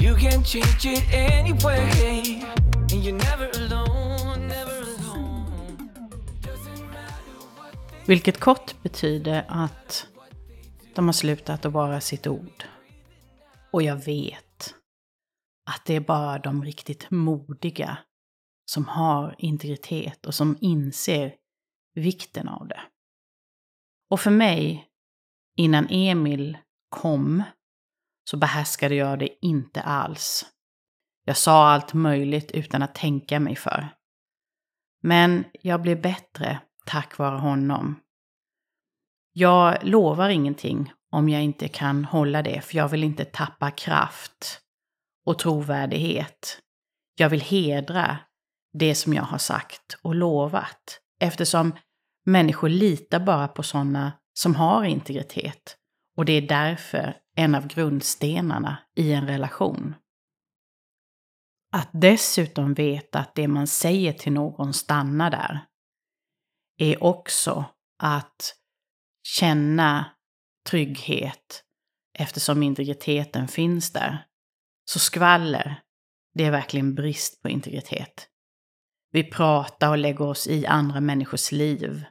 You 0.00 0.16
can 0.16 0.44
change 0.44 0.86
it 0.86 1.04
anyway. 1.12 2.42
And 2.92 3.04
you're 3.04 3.18
never 3.28 3.50
alone, 3.54 4.48
never 4.48 4.76
alone. 4.82 5.88
Vilket 8.06 8.40
kort 8.40 8.82
betyder 8.82 9.44
att 9.48 10.06
de 10.94 11.06
har 11.06 11.12
slutat 11.12 11.64
att 11.64 11.72
vara 11.72 12.00
sitt 12.00 12.26
ord. 12.26 12.64
Och 13.70 13.82
jag 13.82 13.96
vet 13.96 14.74
att 15.70 15.84
det 15.84 15.94
är 15.94 16.00
bara 16.00 16.38
de 16.38 16.64
riktigt 16.64 17.10
modiga 17.10 17.98
som 18.64 18.88
har 18.88 19.34
integritet 19.38 20.26
och 20.26 20.34
som 20.34 20.56
inser 20.60 21.34
vikten 21.94 22.48
av 22.48 22.68
det. 22.68 22.80
Och 24.10 24.20
för 24.20 24.30
mig, 24.30 24.87
innan 25.58 25.86
Emil 25.90 26.58
kom, 26.88 27.42
så 28.30 28.36
behärskade 28.36 28.94
jag 28.94 29.18
det 29.18 29.46
inte 29.46 29.82
alls. 29.82 30.46
Jag 31.24 31.36
sa 31.36 31.68
allt 31.68 31.94
möjligt 31.94 32.50
utan 32.50 32.82
att 32.82 32.94
tänka 32.94 33.40
mig 33.40 33.56
för. 33.56 33.88
Men 35.02 35.44
jag 35.52 35.82
blev 35.82 36.02
bättre 36.02 36.60
tack 36.86 37.18
vare 37.18 37.38
honom. 37.38 38.00
Jag 39.32 39.84
lovar 39.84 40.28
ingenting 40.28 40.92
om 41.10 41.28
jag 41.28 41.42
inte 41.42 41.68
kan 41.68 42.04
hålla 42.04 42.42
det, 42.42 42.60
för 42.60 42.76
jag 42.76 42.88
vill 42.88 43.04
inte 43.04 43.24
tappa 43.24 43.70
kraft 43.70 44.60
och 45.26 45.38
trovärdighet. 45.38 46.58
Jag 47.14 47.28
vill 47.28 47.40
hedra 47.40 48.18
det 48.72 48.94
som 48.94 49.14
jag 49.14 49.22
har 49.22 49.38
sagt 49.38 49.98
och 50.02 50.14
lovat, 50.14 51.00
eftersom 51.20 51.72
människor 52.26 52.68
litar 52.68 53.20
bara 53.20 53.48
på 53.48 53.62
sådana 53.62 54.12
som 54.38 54.54
har 54.54 54.84
integritet. 54.84 55.76
Och 56.16 56.24
det 56.24 56.32
är 56.32 56.42
därför 56.42 57.16
en 57.36 57.54
av 57.54 57.66
grundstenarna 57.66 58.78
i 58.96 59.12
en 59.12 59.26
relation. 59.26 59.94
Att 61.72 61.90
dessutom 61.92 62.74
veta 62.74 63.18
att 63.18 63.34
det 63.34 63.48
man 63.48 63.66
säger 63.66 64.12
till 64.12 64.32
någon 64.32 64.74
stannar 64.74 65.30
där 65.30 65.66
är 66.78 67.04
också 67.04 67.64
att 68.02 68.54
känna 69.22 70.10
trygghet 70.70 71.64
eftersom 72.18 72.62
integriteten 72.62 73.48
finns 73.48 73.92
där. 73.92 74.26
Så 74.84 74.98
skvaller, 74.98 75.82
det 76.34 76.44
är 76.44 76.50
verkligen 76.50 76.94
brist 76.94 77.42
på 77.42 77.48
integritet. 77.48 78.28
Vi 79.12 79.24
pratar 79.24 79.90
och 79.90 79.98
lägger 79.98 80.22
oss 80.22 80.46
i 80.46 80.66
andra 80.66 81.00
människors 81.00 81.52
liv, 81.52 82.04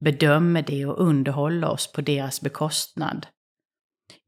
bedömer 0.00 0.62
det 0.62 0.86
och 0.86 1.00
underhåller 1.00 1.68
oss 1.68 1.92
på 1.92 2.00
deras 2.00 2.40
bekostnad. 2.40 3.26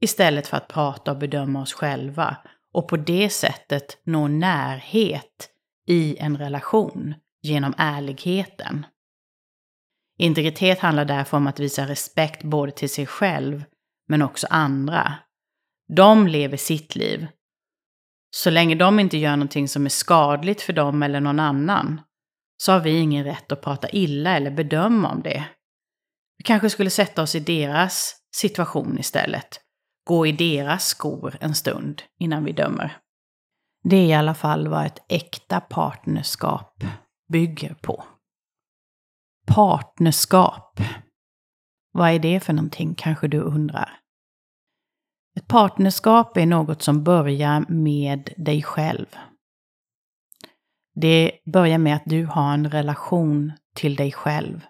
Istället 0.01 0.47
för 0.47 0.57
att 0.57 0.69
prata 0.69 1.11
och 1.11 1.19
bedöma 1.19 1.63
oss 1.63 1.73
själva 1.73 2.37
och 2.73 2.89
på 2.89 2.97
det 2.97 3.31
sättet 3.31 4.01
nå 4.05 4.29
närhet 4.29 5.51
i 5.87 6.17
en 6.19 6.37
relation 6.37 7.15
genom 7.43 7.75
ärligheten. 7.79 8.87
Integritet 10.19 10.79
handlar 10.79 11.05
därför 11.05 11.37
om 11.37 11.47
att 11.47 11.61
visa 11.61 11.89
respekt 11.89 12.45
både 12.45 12.73
till 12.73 12.91
sig 12.91 13.07
själv 13.07 13.65
men 14.09 14.23
också 14.23 14.47
andra. 14.51 15.15
De 15.97 16.27
lever 16.27 16.57
sitt 16.57 16.97
liv. 16.97 17.27
Så 18.31 18.51
länge 18.51 18.75
de 18.75 19.01
inte 19.01 19.19
gör 19.19 19.37
någonting 19.37 19.69
som 19.69 19.85
är 19.85 19.91
skadligt 19.91 20.63
för 20.63 20.73
dem 20.73 21.03
eller 21.03 21.21
någon 21.21 21.41
annan 21.41 22.01
så 22.57 22.73
har 22.73 22.81
vi 22.81 22.99
ingen 22.99 23.25
rätt 23.25 23.53
att 23.53 23.61
prata 23.61 23.89
illa 23.91 24.37
eller 24.37 24.51
bedöma 24.51 25.13
om 25.13 25.23
det. 25.23 25.45
Vi 26.39 26.45
kanske 26.45 26.71
skulle 26.71 26.91
sätta 26.91 27.23
oss 27.23 27.35
i 27.35 27.41
deras 27.41 28.17
situation 28.37 28.99
istället. 28.99 29.61
Gå 30.05 30.27
i 30.27 30.33
deras 30.33 30.85
skor 30.85 31.37
en 31.41 31.55
stund 31.55 32.03
innan 32.19 32.45
vi 32.45 32.53
dömer. 32.53 32.99
Det 33.85 33.97
är 33.97 34.07
i 34.07 34.15
alla 34.15 34.35
fall 34.35 34.69
vad 34.69 34.87
ett 34.87 35.05
äkta 35.09 35.61
partnerskap 35.61 36.85
bygger 37.33 37.75
på. 37.75 38.05
Partnerskap. 39.47 40.81
Vad 41.93 42.11
är 42.11 42.19
det 42.19 42.41
för 42.41 42.53
någonting 42.53 42.95
kanske 42.95 43.29
du 43.29 43.41
undrar? 43.41 44.01
Ett 45.37 45.49
partnerskap 45.49 46.37
är 46.37 46.47
något 46.47 46.83
som 46.83 47.05
börjar 47.05 47.65
med 47.69 48.35
dig 48.37 48.63
själv. 48.63 49.07
Det 50.95 51.33
börjar 51.53 51.79
med 51.79 51.97
att 51.97 52.03
du 52.07 52.25
har 52.25 52.55
en 52.55 52.71
relation 52.71 53.53
till 53.75 53.97
dig 53.97 54.13
själv. 54.13 54.67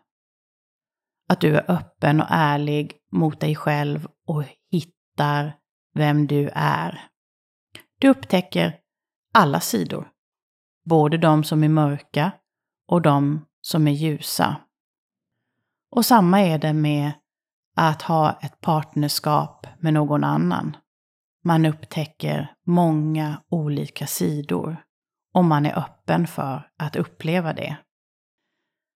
Att 1.29 1.41
du 1.41 1.57
är 1.57 1.71
öppen 1.71 2.21
och 2.21 2.27
ärlig 2.31 2.93
mot 3.13 3.41
dig 3.41 3.55
själv 3.57 4.07
och 4.27 4.45
hittar 4.71 5.57
vem 5.95 6.27
du 6.27 6.51
är. 6.55 7.05
Du 7.99 8.09
upptäcker 8.09 8.79
alla 9.35 9.61
sidor. 9.61 10.09
Både 10.85 11.19
de 11.19 11.45
som 11.45 11.65
är 11.65 11.69
mörka 11.69 12.33
och 12.89 13.03
de 13.03 13.47
som 13.61 13.89
är 13.89 13.93
ljusa. 13.93 14.57
Och 15.91 16.07
samma 16.07 16.41
är 16.41 16.59
det 16.59 16.73
med 16.73 17.13
att 17.77 18.03
ha 18.03 18.39
ett 18.43 18.61
partnerskap 18.61 19.67
med 19.79 19.95
någon 19.95 20.25
annan. 20.25 20.77
Man 21.45 21.67
upptäcker 21.67 22.55
många 22.67 23.43
olika 23.49 24.07
sidor 24.07 24.77
Och 25.35 25.45
man 25.45 25.67
är 25.67 25.79
öppen 25.79 26.27
för 26.27 26.71
att 26.79 26.97
uppleva 26.97 27.53
det. 27.53 27.77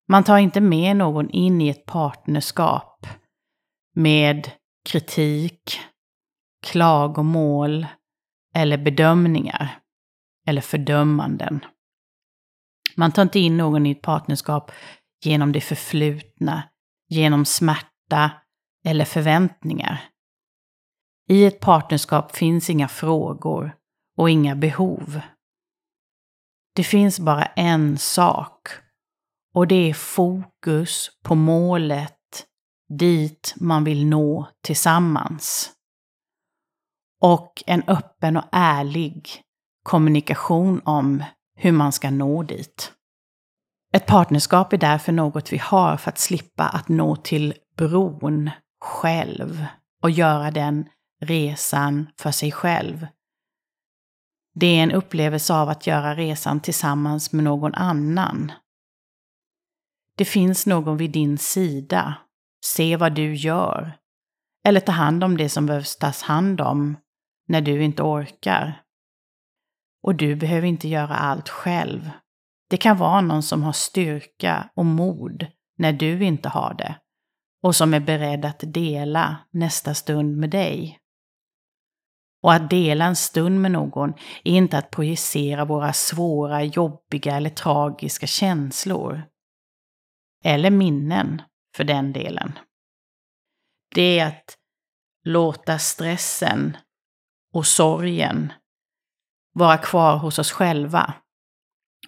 Man 0.08 0.24
tar 0.24 0.38
inte 0.38 0.60
med 0.60 0.96
någon 0.96 1.30
in 1.30 1.60
i 1.60 1.68
ett 1.68 1.86
partnerskap 1.86 3.06
med 3.94 4.50
kritik, 4.84 5.80
klagomål 6.66 7.86
eller 8.54 8.78
bedömningar 8.78 9.78
eller 10.46 10.60
fördömanden. 10.60 11.64
Man 12.96 13.12
tar 13.12 13.22
inte 13.22 13.38
in 13.38 13.56
någon 13.56 13.86
i 13.86 13.90
ett 13.90 14.02
partnerskap 14.02 14.72
genom 15.24 15.52
det 15.52 15.60
förflutna, 15.60 16.62
genom 17.08 17.44
smärta 17.44 18.30
eller 18.84 19.04
förväntningar. 19.04 20.08
I 21.28 21.44
ett 21.44 21.60
partnerskap 21.60 22.36
finns 22.36 22.70
inga 22.70 22.88
frågor 22.88 23.76
och 24.16 24.30
inga 24.30 24.56
behov. 24.56 25.20
Det 26.74 26.84
finns 26.84 27.20
bara 27.20 27.44
en 27.44 27.98
sak 27.98 28.68
och 29.54 29.66
det 29.66 29.90
är 29.90 29.94
fokus 29.94 31.10
på 31.22 31.34
målet 31.34 32.46
dit 32.98 33.54
man 33.56 33.84
vill 33.84 34.06
nå 34.06 34.48
tillsammans. 34.62 35.72
Och 37.20 37.62
en 37.66 37.82
öppen 37.86 38.36
och 38.36 38.48
ärlig 38.52 39.42
kommunikation 39.82 40.80
om 40.84 41.24
hur 41.56 41.72
man 41.72 41.92
ska 41.92 42.10
nå 42.10 42.42
dit. 42.42 42.92
Ett 43.92 44.06
partnerskap 44.06 44.72
är 44.72 44.78
därför 44.78 45.12
något 45.12 45.52
vi 45.52 45.58
har 45.58 45.96
för 45.96 46.10
att 46.10 46.18
slippa 46.18 46.64
att 46.64 46.88
nå 46.88 47.16
till 47.16 47.54
bron 47.76 48.50
själv 48.80 49.66
och 50.02 50.10
göra 50.10 50.50
den 50.50 50.88
resan 51.20 52.08
för 52.18 52.30
sig 52.30 52.52
själv. 52.52 53.06
Det 54.54 54.66
är 54.66 54.82
en 54.82 54.92
upplevelse 54.92 55.54
av 55.54 55.68
att 55.68 55.86
göra 55.86 56.14
resan 56.14 56.60
tillsammans 56.60 57.32
med 57.32 57.44
någon 57.44 57.74
annan. 57.74 58.52
Det 60.16 60.24
finns 60.24 60.66
någon 60.66 60.96
vid 60.96 61.10
din 61.10 61.38
sida. 61.38 62.14
Se 62.64 62.96
vad 62.96 63.14
du 63.14 63.34
gör. 63.34 63.98
Eller 64.64 64.80
ta 64.80 64.92
hand 64.92 65.24
om 65.24 65.36
det 65.36 65.48
som 65.48 65.66
behövs 65.66 65.96
tas 65.96 66.22
hand 66.22 66.60
om 66.60 66.96
när 67.48 67.60
du 67.60 67.82
inte 67.82 68.02
orkar. 68.02 68.82
Och 70.02 70.14
du 70.14 70.36
behöver 70.36 70.66
inte 70.66 70.88
göra 70.88 71.16
allt 71.16 71.48
själv. 71.48 72.10
Det 72.70 72.76
kan 72.76 72.96
vara 72.96 73.20
någon 73.20 73.42
som 73.42 73.62
har 73.62 73.72
styrka 73.72 74.70
och 74.74 74.86
mod 74.86 75.46
när 75.78 75.92
du 75.92 76.24
inte 76.24 76.48
har 76.48 76.74
det 76.74 76.96
och 77.62 77.76
som 77.76 77.94
är 77.94 78.00
beredd 78.00 78.44
att 78.44 78.64
dela 78.66 79.36
nästa 79.50 79.94
stund 79.94 80.36
med 80.36 80.50
dig. 80.50 80.98
Och 82.42 82.52
att 82.52 82.70
dela 82.70 83.04
en 83.04 83.16
stund 83.16 83.60
med 83.60 83.70
någon 83.70 84.10
är 84.44 84.52
inte 84.52 84.78
att 84.78 84.90
projicera 84.90 85.64
våra 85.64 85.92
svåra, 85.92 86.62
jobbiga 86.62 87.36
eller 87.36 87.50
tragiska 87.50 88.26
känslor. 88.26 89.22
Eller 90.44 90.70
minnen, 90.70 91.42
för 91.76 91.84
den 91.84 92.12
delen. 92.12 92.58
Det 93.94 94.18
är 94.18 94.26
att 94.26 94.56
låta 95.24 95.78
stressen 95.78 96.76
och 97.54 97.66
sorgen 97.66 98.52
vara 99.54 99.78
kvar 99.78 100.16
hos 100.16 100.38
oss 100.38 100.52
själva. 100.52 101.14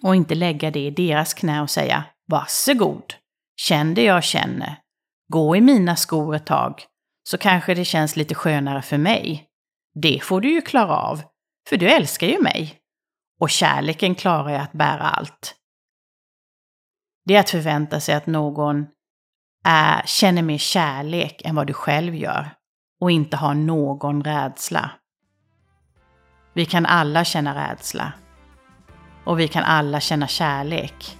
Och 0.01 0.15
inte 0.15 0.35
lägga 0.35 0.71
det 0.71 0.85
i 0.85 0.91
deras 0.91 1.33
knä 1.33 1.61
och 1.61 1.69
säga 1.69 2.03
varsågod, 2.27 3.13
känn 3.61 3.93
det 3.93 4.03
jag 4.03 4.23
känner, 4.23 4.79
gå 5.27 5.55
i 5.55 5.61
mina 5.61 5.95
skor 5.95 6.35
ett 6.35 6.45
tag, 6.45 6.85
så 7.29 7.37
kanske 7.37 7.73
det 7.73 7.85
känns 7.85 8.15
lite 8.15 8.35
skönare 8.35 8.81
för 8.81 8.97
mig. 8.97 9.47
Det 10.01 10.19
får 10.23 10.41
du 10.41 10.51
ju 10.51 10.61
klara 10.61 10.97
av, 10.97 11.21
för 11.69 11.77
du 11.77 11.89
älskar 11.89 12.27
ju 12.27 12.41
mig. 12.41 12.79
Och 13.39 13.49
kärleken 13.49 14.15
klarar 14.15 14.49
ju 14.49 14.55
att 14.55 14.71
bära 14.71 15.09
allt. 15.09 15.55
Det 17.25 17.35
är 17.35 17.39
att 17.39 17.49
förvänta 17.49 17.99
sig 17.99 18.15
att 18.15 18.27
någon 18.27 18.85
är, 19.63 20.01
känner 20.05 20.41
mer 20.41 20.57
kärlek 20.57 21.41
än 21.45 21.55
vad 21.55 21.67
du 21.67 21.73
själv 21.73 22.15
gör 22.15 22.49
och 23.01 23.11
inte 23.11 23.37
har 23.37 23.53
någon 23.53 24.23
rädsla. 24.23 24.91
Vi 26.53 26.65
kan 26.65 26.85
alla 26.85 27.23
känna 27.23 27.71
rädsla. 27.71 28.13
Och 29.23 29.39
vi 29.39 29.47
kan 29.47 29.63
alla 29.63 29.99
känna 29.99 30.27
kärlek. 30.27 31.17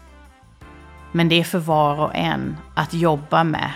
Men 1.11 1.29
det 1.29 1.39
är 1.39 1.43
för 1.43 1.59
var 1.59 1.99
och 1.99 2.15
en 2.15 2.57
att 2.75 2.93
jobba 2.93 3.43
med 3.43 3.71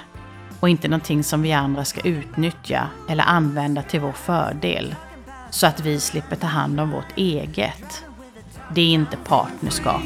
och 0.60 0.70
inte 0.70 0.88
någonting 0.88 1.24
som 1.24 1.42
vi 1.42 1.54
andra 1.54 1.86
ska 1.86 2.02
utnyttja 2.02 2.90
eller 3.10 3.24
använda 3.24 3.82
till 3.82 4.00
vår 4.00 4.12
fördel 4.12 4.96
så 5.50 5.68
att 5.68 5.80
vi 5.80 6.00
slipper 6.00 6.36
ta 6.36 6.48
hand 6.48 6.80
om 6.80 6.92
vårt 6.92 7.18
eget. 7.18 8.06
Det 8.76 8.82
är 8.82 8.94
inte 8.94 9.18
partnerskap. 9.18 10.02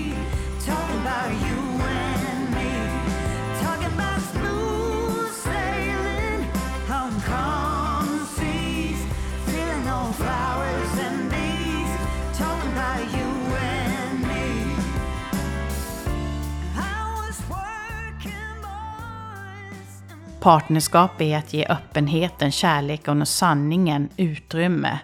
Partnerskap 20.44 21.22
är 21.22 21.38
att 21.38 21.54
ge 21.54 21.66
öppenheten, 21.66 22.52
kärleken 22.52 23.22
och 23.22 23.28
sanningen 23.28 24.10
utrymme 24.18 25.00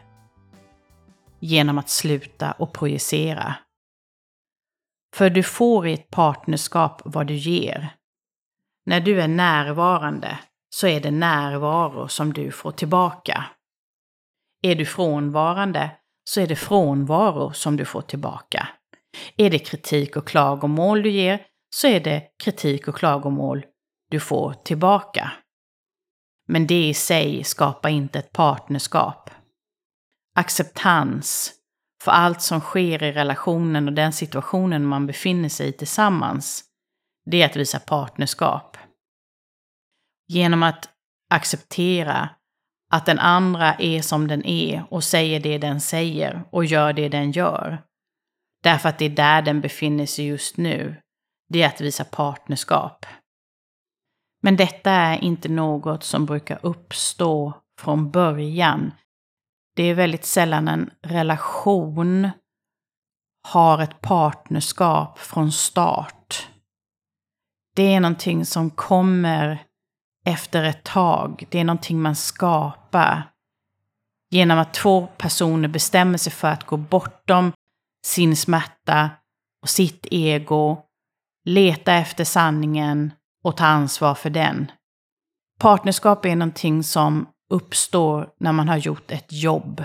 genom 1.39 1.78
att 1.78 1.89
sluta 1.89 2.52
och 2.52 2.73
projicera. 2.73 3.56
För 5.15 5.30
du 5.30 5.43
får 5.43 5.88
i 5.88 5.93
ett 5.93 6.10
partnerskap 6.10 7.02
vad 7.06 7.28
du 7.28 7.34
ger. 7.34 7.89
När 8.86 8.99
du 8.99 9.21
är 9.21 9.28
närvarande 9.28 10.39
så 10.69 10.88
är 10.88 10.99
det 10.99 11.12
närvaro 11.12 12.08
som 12.08 12.34
du 12.34 12.52
får 12.52 12.71
tillbaka. 12.71 13.45
Är 14.62 14.75
du 14.75 14.86
frånvarande 14.86 15.91
så 16.23 16.41
är 16.41 16.47
det 16.47 16.56
frånvaro 16.56 17.54
som 17.54 17.78
du 17.78 17.86
får 17.86 18.02
tillbaka. 18.02 18.67
Är 19.38 19.49
det 19.49 19.60
kritik 19.60 20.17
och 20.17 20.28
klagomål 20.28 21.02
du 21.02 21.10
ger 21.10 21.39
så 21.75 21.88
är 21.88 21.99
det 21.99 22.23
kritik 22.43 22.88
och 22.88 22.95
klagomål 22.95 23.65
du 24.10 24.19
får 24.19 24.54
tillbaka. 24.54 25.32
Men 26.48 26.67
det 26.67 26.89
i 26.89 26.93
sig 26.93 27.43
skapar 27.43 27.89
inte 27.89 28.19
ett 28.19 28.34
partnerskap. 28.34 29.30
Acceptans 30.36 31.54
för 32.04 32.12
allt 32.12 32.41
som 32.41 32.60
sker 32.60 33.04
i 33.04 33.12
relationen 33.12 33.88
och 33.88 33.93
den 33.93 34.13
situationen 34.13 34.86
man 34.86 35.08
befinner 35.08 35.50
sig 35.50 35.67
i 35.67 35.72
tillsammans, 35.72 36.63
det 37.26 37.41
är 37.41 37.45
att 37.45 37.56
visa 37.56 37.80
partnerskap. 37.80 38.78
Genom 40.28 40.63
att 40.63 40.89
acceptera 41.30 42.30
att 42.91 43.06
den 43.06 43.19
andra 43.19 43.76
är 43.76 44.02
som 44.02 44.28
den 44.28 44.45
är 44.45 44.86
och 44.89 45.04
säger 45.04 45.39
det 45.39 45.58
den 45.58 45.82
säger 45.82 46.43
och 46.52 46.65
gör 46.65 46.93
det 46.93 47.10
den 47.10 47.32
gör. 47.32 47.84
Därför 48.63 48.89
att 48.89 49.00
det 49.00 49.06
är 49.06 49.10
där 49.10 49.41
den 49.41 49.62
befinner 49.62 50.06
sig 50.06 50.26
just 50.26 50.58
nu. 50.58 51.02
Det 51.50 51.63
är 51.63 51.67
att 51.67 51.82
visa 51.82 52.06
partnerskap. 52.06 53.06
Men 54.41 54.58
detta 54.58 54.91
är 54.91 55.23
inte 55.23 55.49
något 55.49 56.04
som 56.04 56.25
brukar 56.25 56.60
uppstå 56.63 57.54
från 57.80 58.12
början. 58.12 58.91
Det 59.75 59.84
är 59.84 59.95
väldigt 59.95 60.25
sällan 60.25 60.67
en 60.67 60.89
relation 61.02 62.30
har 63.47 63.82
ett 63.82 64.02
partnerskap 64.02 65.19
från 65.19 65.52
start. 65.52 66.47
Det 67.75 67.93
är 67.93 67.99
någonting 67.99 68.45
som 68.45 68.69
kommer 68.69 69.63
efter 70.25 70.63
ett 70.63 70.84
tag. 70.84 71.45
Det 71.49 71.60
är 71.60 71.63
någonting 71.63 72.02
man 72.02 72.15
skapar. 72.15 73.32
Genom 74.32 74.60
att 74.60 74.73
två 74.73 75.08
personer 75.08 75.67
bestämmer 75.67 76.17
sig 76.17 76.32
för 76.32 76.47
att 76.47 76.63
gå 76.63 76.78
bortom 76.78 77.52
sin 78.06 78.36
smärta 78.36 79.10
och 79.62 79.69
sitt 79.69 80.08
ego, 80.12 80.78
leta 81.45 81.93
efter 81.93 82.23
sanningen 82.23 83.12
och 83.43 83.58
ta 83.58 83.65
ansvar 83.65 84.15
för 84.15 84.30
den. 84.30 84.71
Partnerskap 85.60 86.25
är 86.25 86.36
någonting 86.36 86.84
som 86.84 87.30
uppstår 87.49 88.30
när 88.39 88.52
man 88.52 88.67
har 88.67 88.78
gjort 88.78 89.12
ett 89.12 89.32
jobb. 89.32 89.84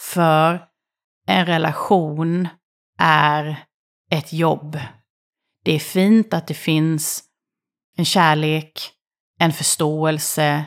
För 0.00 0.66
en 1.26 1.46
relation 1.46 2.48
är 2.98 3.64
ett 4.10 4.32
jobb. 4.32 4.78
Det 5.64 5.72
är 5.72 5.78
fint 5.78 6.34
att 6.34 6.46
det 6.46 6.54
finns 6.54 7.24
en 7.96 8.04
kärlek, 8.04 8.90
en 9.40 9.52
förståelse, 9.52 10.64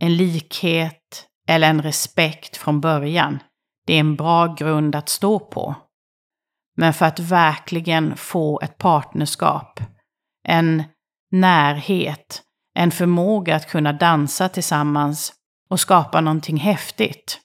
en 0.00 0.16
likhet 0.16 1.28
eller 1.48 1.70
en 1.70 1.82
respekt 1.82 2.56
från 2.56 2.80
början. 2.80 3.38
Det 3.86 3.94
är 3.94 4.00
en 4.00 4.16
bra 4.16 4.54
grund 4.54 4.94
att 4.94 5.08
stå 5.08 5.38
på. 5.38 5.74
Men 6.76 6.94
för 6.94 7.06
att 7.06 7.18
verkligen 7.18 8.16
få 8.16 8.60
ett 8.60 8.78
partnerskap, 8.78 9.80
en 10.48 10.82
närhet, 11.34 12.42
en 12.74 12.90
förmåga 12.90 13.56
att 13.56 13.68
kunna 13.68 13.92
dansa 13.92 14.48
tillsammans 14.48 15.32
och 15.68 15.80
skapa 15.80 16.20
någonting 16.20 16.56
häftigt. 16.56 17.40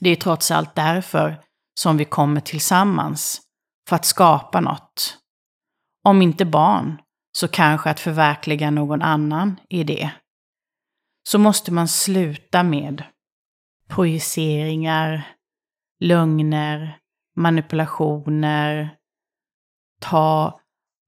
Det 0.00 0.10
är 0.10 0.16
trots 0.16 0.50
allt 0.50 0.74
därför 0.74 1.40
som 1.80 1.96
vi 1.96 2.04
kommer 2.04 2.40
tillsammans, 2.40 3.40
för 3.88 3.96
att 3.96 4.04
skapa 4.04 4.60
något. 4.60 5.18
Om 6.04 6.22
inte 6.22 6.44
barn, 6.44 7.00
så 7.32 7.48
kanske 7.48 7.90
att 7.90 8.00
förverkliga 8.00 8.70
någon 8.70 9.02
annan 9.02 9.60
idé. 9.68 10.10
Så 11.28 11.38
måste 11.38 11.72
man 11.72 11.88
sluta 11.88 12.62
med 12.62 13.04
projiceringar, 13.88 15.36
lögner, 16.00 16.98
manipulationer, 17.36 18.96
ta 20.00 20.59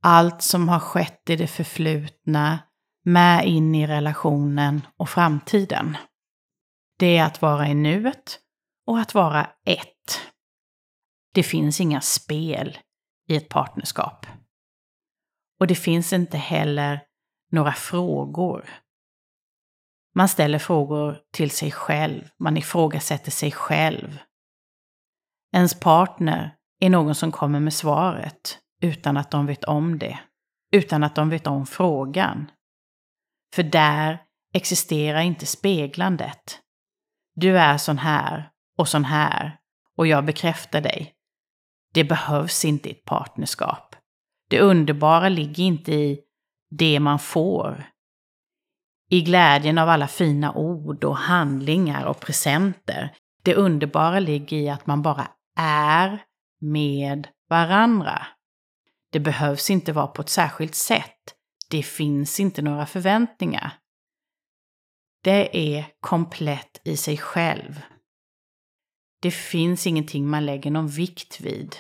allt 0.03 0.43
som 0.43 0.69
har 0.69 0.79
skett 0.79 1.31
i 1.31 1.37
det 1.37 1.47
förflutna 1.47 2.59
med 3.05 3.47
in 3.47 3.75
i 3.75 3.87
relationen 3.87 4.87
och 4.97 5.09
framtiden. 5.09 5.97
Det 6.99 7.17
är 7.17 7.25
att 7.25 7.43
vara 7.43 7.69
i 7.69 7.75
nuet 7.75 8.41
och 8.87 8.99
att 8.99 9.15
vara 9.15 9.51
ett. 9.65 10.21
Det 11.35 11.43
finns 11.43 11.81
inga 11.81 12.01
spel 12.01 12.79
i 13.29 13.37
ett 13.37 13.49
partnerskap. 13.49 14.27
Och 15.61 15.67
det 15.67 15.75
finns 15.75 16.13
inte 16.13 16.39
heller 16.39 17.01
några 17.51 17.73
frågor. 17.73 18.71
Man 20.15 20.29
ställer 20.29 20.59
frågor 20.59 21.19
till 21.33 21.51
sig 21.51 21.71
själv, 21.71 22.29
man 22.39 22.57
ifrågasätter 22.57 23.31
sig 23.31 23.53
själv. 23.53 24.19
Ens 25.55 25.81
partner 25.81 26.57
är 26.81 26.91
någon 26.91 27.15
som 27.15 27.33
kommer 27.33 27.61
med 27.61 27.75
svaret 27.75 28.62
utan 28.83 29.17
att 29.17 29.31
de 29.31 29.47
vet 29.47 29.65
om 29.65 29.99
det. 29.99 30.19
Utan 30.73 31.05
att 31.05 31.15
de 31.15 31.29
vet 31.29 31.47
om 31.47 31.67
frågan. 31.67 32.51
För 33.55 33.63
där 33.63 34.19
existerar 34.55 35.21
inte 35.21 35.47
speglandet. 35.47 36.61
Du 37.35 37.59
är 37.59 37.79
sån 37.79 37.99
här 37.99 38.51
och 38.79 38.89
sån 38.89 39.05
här 39.05 39.59
och 39.97 40.07
jag 40.07 40.25
bekräftar 40.25 40.81
dig. 40.81 41.15
Det 41.95 42.05
behövs 42.05 42.65
inte 42.65 42.89
i 42.89 42.93
ett 42.93 43.05
partnerskap. 43.05 43.97
Det 44.51 44.61
underbara 44.61 45.29
ligger 45.29 45.65
inte 45.65 45.93
i 45.93 46.21
det 46.71 47.01
man 47.01 47.19
får. 47.19 47.85
I 49.11 49.21
glädjen 49.21 49.79
av 49.79 49.89
alla 49.89 50.09
fina 50.09 50.55
ord 50.55 51.05
och 51.05 51.17
handlingar 51.17 52.05
och 52.05 52.21
presenter. 52.21 53.15
Det 53.43 53.55
underbara 53.55 54.21
ligger 54.21 54.57
i 54.57 54.69
att 54.69 54.87
man 54.87 55.03
bara 55.03 55.29
är 55.59 56.25
med 56.61 57.29
varandra. 57.49 58.27
Det 59.13 59.21
behövs 59.21 59.71
inte 59.71 59.93
vara 59.93 60.07
på 60.07 60.23
ett 60.23 60.29
särskilt 60.29 60.75
sätt. 60.75 61.35
Det 61.71 61.83
finns 61.83 62.41
inte 62.41 62.63
några 62.63 62.87
förväntningar. 62.87 63.79
Det 65.25 65.77
är 65.77 65.87
komplett 66.01 66.81
i 66.85 66.97
sig 66.97 67.17
själv. 67.17 67.81
Det 69.23 69.31
finns 69.31 69.87
ingenting 69.87 70.29
man 70.29 70.47
lägger 70.47 70.71
någon 70.71 70.89
vikt 70.89 71.41
vid. 71.41 71.77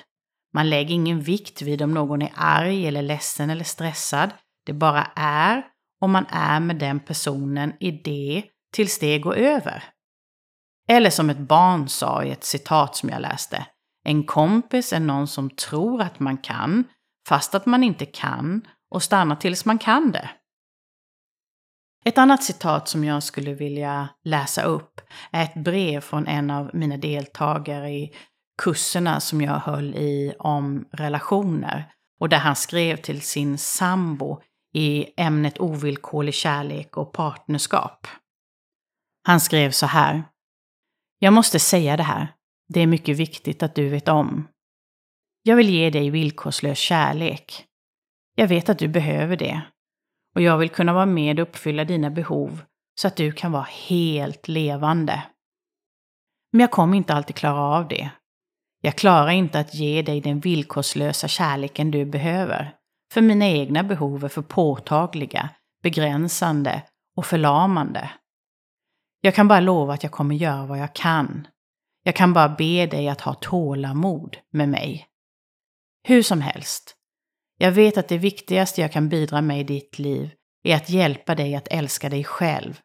Man 0.54 0.70
lägger 0.70 0.94
ingen 0.94 1.20
vikt 1.20 1.62
vid 1.62 1.82
om 1.82 1.94
någon 1.94 2.22
är 2.22 2.32
arg 2.34 2.86
eller 2.86 3.02
ledsen 3.02 3.50
eller 3.50 3.64
stressad. 3.64 4.30
Det 4.66 4.72
bara 4.72 5.04
är 5.16 5.62
och 6.00 6.10
man 6.10 6.26
är 6.28 6.60
med 6.60 6.76
den 6.76 7.00
personen 7.00 7.72
i 7.80 7.90
det 7.90 8.44
tills 8.72 8.98
det 8.98 9.18
går 9.18 9.34
över. 9.34 9.84
Eller 10.88 11.10
som 11.10 11.30
ett 11.30 11.38
barn 11.38 11.88
sa 11.88 12.24
i 12.24 12.30
ett 12.30 12.44
citat 12.44 12.96
som 12.96 13.08
jag 13.08 13.22
läste. 13.22 13.66
En 14.04 14.24
kompis 14.24 14.92
är 14.92 15.00
någon 15.00 15.28
som 15.28 15.50
tror 15.50 16.02
att 16.02 16.20
man 16.20 16.38
kan, 16.38 16.84
fast 17.28 17.54
att 17.54 17.66
man 17.66 17.82
inte 17.82 18.06
kan 18.06 18.66
och 18.90 19.02
stanna 19.02 19.37
tills 19.37 19.64
man 19.64 19.78
kan 19.78 20.12
det. 20.12 20.30
Ett 22.04 22.18
annat 22.18 22.42
citat 22.42 22.88
som 22.88 23.04
jag 23.04 23.22
skulle 23.22 23.54
vilja 23.54 24.08
läsa 24.24 24.62
upp 24.62 25.00
är 25.30 25.44
ett 25.44 25.54
brev 25.54 26.00
från 26.00 26.26
en 26.26 26.50
av 26.50 26.70
mina 26.74 26.96
deltagare 26.96 27.90
i 27.90 28.12
kurserna 28.62 29.20
som 29.20 29.40
jag 29.40 29.58
höll 29.58 29.94
i 29.94 30.35
om 30.38 30.88
relationer. 30.92 31.92
Och 32.20 32.28
där 32.28 32.38
han 32.38 32.56
skrev 32.56 32.96
till 32.96 33.20
sin 33.20 33.58
sambo 33.58 34.42
i 34.74 35.06
ämnet 35.16 35.61
ovillkorlig 35.61 36.35
kärlek 36.35 36.96
och 36.96 37.12
partnerskap. 37.12 38.06
Han 39.26 39.40
skrev 39.40 39.70
så 39.70 39.87
här. 39.87 40.24
Jag 41.18 41.32
måste 41.32 41.58
säga 41.58 41.96
det 41.96 42.02
här. 42.02 42.35
Det 42.68 42.80
är 42.80 42.87
mycket 42.87 43.16
viktigt 43.16 43.62
att 43.62 43.74
du 43.74 43.88
vet 43.88 44.08
om. 44.08 44.48
Jag 45.42 45.57
vill 45.57 45.70
ge 45.70 45.90
dig 45.90 46.11
villkorslös 46.11 46.78
kärlek. 46.78 47.64
Jag 48.35 48.48
vet 48.48 48.68
att 48.68 48.78
du 48.78 48.88
behöver 48.88 49.37
det. 49.37 49.62
Och 50.35 50.42
jag 50.42 50.59
vill 50.59 50.68
kunna 50.68 50.92
vara 50.92 51.07
med 51.07 51.40
och 51.40 51.48
uppfylla 51.48 51.85
dina 51.85 52.11
behov 52.11 52.62
så 53.00 53.09
att 53.09 53.16
du 53.16 53.33
kan 53.33 53.52
vara 53.52 53.66
helt 53.88 54.48
levande. 54.48 55.22
Men 56.52 56.61
jag 56.61 56.70
kommer 56.70 56.96
inte 56.96 57.14
alltid 57.14 57.37
klara 57.37 57.61
av 57.61 57.88
det. 57.88 58.11
Jag 58.81 58.96
klarar 58.96 59.31
inte 59.31 59.61
att 59.61 59.74
ge 59.74 60.02
dig 60.02 60.20
den 60.20 60.40
villkorslösa 60.40 61.28
kärleken 61.28 61.90
du 61.90 62.05
behöver. 62.05 62.74
För 63.12 63.20
mina 63.20 63.46
egna 63.46 63.83
behov 63.83 64.24
är 64.24 64.28
för 64.28 64.42
påtagliga, 64.42 65.48
begränsande 65.83 66.83
och 67.16 67.26
förlamande. 67.26 68.11
Jag 69.20 69.35
kan 69.35 69.48
bara 69.48 69.61
lova 69.61 69.94
att 69.94 70.02
jag 70.02 70.12
kommer 70.12 70.35
göra 70.35 70.66
vad 70.66 70.78
jag 70.78 70.94
kan. 70.94 71.46
Jag 72.02 72.16
kan 72.16 72.33
bara 72.33 72.48
be 72.48 72.87
dig 72.87 73.09
att 73.09 73.20
ha 73.20 73.35
tålamod 73.35 74.37
med 74.50 74.68
mig. 74.68 75.07
Hur 76.04 76.22
som 76.22 76.40
helst, 76.40 76.96
jag 77.58 77.72
vet 77.72 77.98
att 77.98 78.08
det 78.08 78.18
viktigaste 78.18 78.80
jag 78.80 78.92
kan 78.92 79.08
bidra 79.08 79.40
med 79.40 79.60
i 79.60 79.64
ditt 79.64 79.98
liv 79.98 80.30
är 80.62 80.76
att 80.76 80.90
hjälpa 80.90 81.34
dig 81.34 81.54
att 81.54 81.68
älska 81.68 82.08
dig 82.08 82.24
själv, 82.24 82.80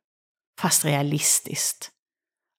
fast 0.61 0.85
realistiskt. 0.85 1.89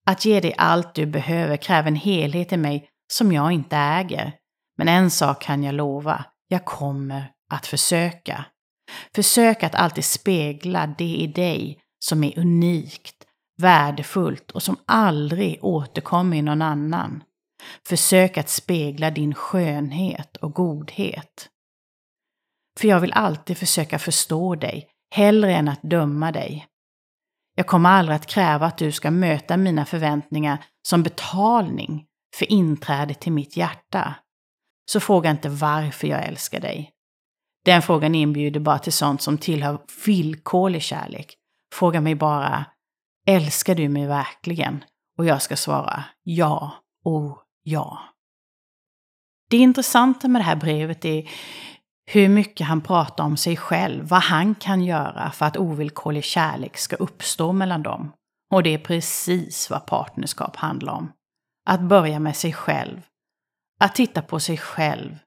Att 0.07 0.25
ge 0.25 0.41
dig 0.41 0.55
allt 0.59 0.95
du 0.95 1.07
behöver 1.07 1.57
kräver 1.57 1.89
en 1.89 1.97
helhet 1.97 2.53
i 2.53 2.57
mig 2.57 2.89
som 3.13 3.33
jag 3.33 3.53
inte 3.53 3.77
äger. 3.77 4.33
Men 4.79 4.89
en 4.89 5.11
sak 5.11 5.43
kan 5.43 5.63
jag 5.63 5.75
lova, 5.75 6.25
jag 6.49 6.65
kommer 6.65 7.33
att 7.51 7.67
försöka. 7.67 8.45
Försök 9.15 9.63
att 9.63 9.75
alltid 9.75 10.05
spegla 10.05 10.87
det 10.87 11.17
i 11.17 11.27
dig 11.27 11.81
som 12.05 12.25
är 12.25 12.39
unikt, 12.39 13.25
värdefullt 13.59 14.51
och 14.51 14.63
som 14.63 14.77
aldrig 14.87 15.65
återkommer 15.65 16.37
i 16.37 16.43
någon 16.43 16.63
annan. 16.63 17.23
Försök 17.89 18.39
att 18.39 18.49
spegla 18.49 19.11
din 19.11 19.35
skönhet 19.35 20.37
och 20.37 20.53
godhet. 20.53 21.49
För 22.79 22.89
jag 22.89 23.01
vill 23.01 23.13
alltid 23.13 23.59
försöka 23.59 23.99
förstå 23.99 24.55
dig, 24.55 24.89
hellre 25.15 25.53
än 25.55 25.69
att 25.69 25.83
döma 25.83 26.33
dig. 26.33 26.67
Jag 27.55 27.67
kommer 27.67 27.91
aldrig 27.91 28.17
att 28.17 28.27
kräva 28.27 28.67
att 28.67 28.79
du 28.79 28.93
ska 28.93 29.11
möta 29.11 29.57
mina 29.57 29.85
förväntningar 29.85 30.65
som 30.89 31.03
betalning 31.03 32.07
för 32.37 32.53
inträde 32.53 33.15
till 33.15 33.33
mitt 33.33 33.57
hjärta. 33.57 34.15
Så 34.91 35.01
fråga 35.01 35.31
inte 35.31 35.49
varför 35.49 36.09
jag 36.09 36.25
älskar 36.25 36.61
dig. 36.61 36.93
Den 37.65 37.83
frågan 37.83 38.15
inbjuder 38.15 38.61
bara 38.61 38.79
till 38.79 38.93
sånt 38.93 39.23
som 39.23 39.39
tillhör 39.39 39.79
villkorlig 40.07 40.83
kärlek. 40.83 41.35
Fråga 41.75 42.01
mig 42.01 42.15
bara, 42.15 42.65
älskar 43.27 43.75
du 43.75 43.89
mig 43.89 44.07
verkligen? 44.07 44.85
Och 45.19 45.25
jag 45.27 45.43
ska 45.43 45.57
svara 45.57 46.05
ja, 46.23 46.73
oh 47.05 47.39
ja. 47.71 47.99
Det 49.51 49.57
intressanta 49.57 50.29
med 50.29 50.41
det 50.41 50.45
här 50.45 50.57
brevet 50.57 51.05
är 51.05 51.31
hur 52.11 52.29
mycket 52.29 52.67
han 52.67 52.81
pratar 52.81 53.25
om 53.25 53.37
sig 53.37 53.57
själv, 53.57 54.09
vad 54.09 54.23
han 54.23 54.55
kan 54.55 54.85
göra 54.85 55.31
för 55.31 55.47
att 55.47 55.57
ovillkorlig 55.57 56.25
kärlek 56.25 56.77
ska 56.77 56.97
uppstå 56.97 57.53
mellan 57.53 57.83
dem. 57.83 58.13
Och 58.55 58.63
det 58.63 58.75
är 58.75 58.79
precis 58.79 59.71
vad 59.71 59.87
partnerskap 59.87 60.57
handlar 60.57 60.93
om. 60.93 61.13
Att 61.67 61.81
börja 61.81 62.19
med 62.19 62.37
sig 62.37 62.53
själv. 62.53 63.01
Att 63.81 63.95
titta 63.95 64.23
på 64.23 64.41
sig 64.41 64.57
själv. 64.57 65.19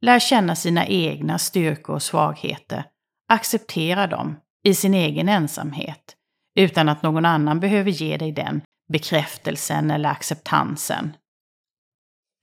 Lär 0.00 0.18
känna 0.18 0.56
sina 0.56 0.86
egna 0.86 1.38
styrkor 1.38 1.94
och 1.94 2.02
svagheter. 2.02 2.84
Acceptera 3.28 4.06
dem 4.06 4.36
i 4.64 4.74
sin 4.74 4.94
egen 4.94 5.28
ensamhet. 5.28 6.14
Utan 6.58 6.88
att 6.88 7.02
någon 7.02 7.24
annan 7.24 7.60
behöver 7.60 7.90
ge 7.90 8.16
dig 8.16 8.32
den 8.32 8.60
bekräftelsen 8.92 9.90
eller 9.90 10.08
acceptansen. 10.08 11.16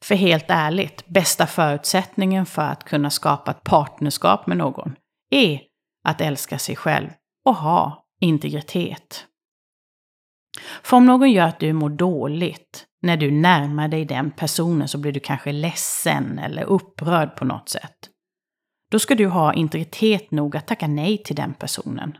För 0.06 0.15
helt 0.15 0.46
ärligt, 0.48 1.08
bästa 1.08 1.48
förutsättningen 1.48 2.46
för 2.46 2.62
att 2.62 2.84
kunna 2.84 3.10
skapa 3.10 3.52
ett 3.52 3.63
partnerskap 3.63 4.48
med 4.48 4.58
någon 4.58 4.96
är 5.32 5.62
att 6.08 6.22
älska 6.22 6.60
sig 6.60 6.76
själv 6.76 7.10
och 7.46 7.56
ha 7.56 8.06
integritet. 8.22 9.26
För 10.84 10.98
om 10.98 11.06
någon 11.06 11.32
gör 11.32 11.48
att 11.48 11.60
du 11.60 11.74
mår 11.74 11.89
dåligt 11.89 12.86
när 13.02 13.18
du 13.18 13.32
närmar 13.32 13.88
dig 13.88 14.06
den 14.06 14.32
personen 14.32 14.88
så 14.88 14.98
blir 14.98 15.12
du 15.12 15.20
kanske 15.20 15.52
ledsen 15.52 16.39
eller 16.39 16.63
upprörd 16.63 17.36
på 17.36 17.46
något 17.46 17.70
sätt. 17.70 18.10
Då 18.91 19.00
ska 19.00 19.15
du 19.15 19.28
ha 19.28 19.54
integritet 19.54 20.32
nog 20.32 20.58
att 20.58 20.68
tacka 20.68 20.88
nej 20.88 21.24
till 21.24 21.36
den 21.36 21.54
personen. 21.54 22.18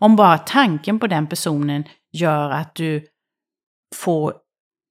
Om 0.00 0.16
bara 0.16 0.38
tanken 0.38 0.98
på 0.98 1.06
den 1.06 1.26
personen 1.26 1.84
gör 2.12 2.50
att 2.50 2.74
du 2.74 3.06
får 3.94 4.41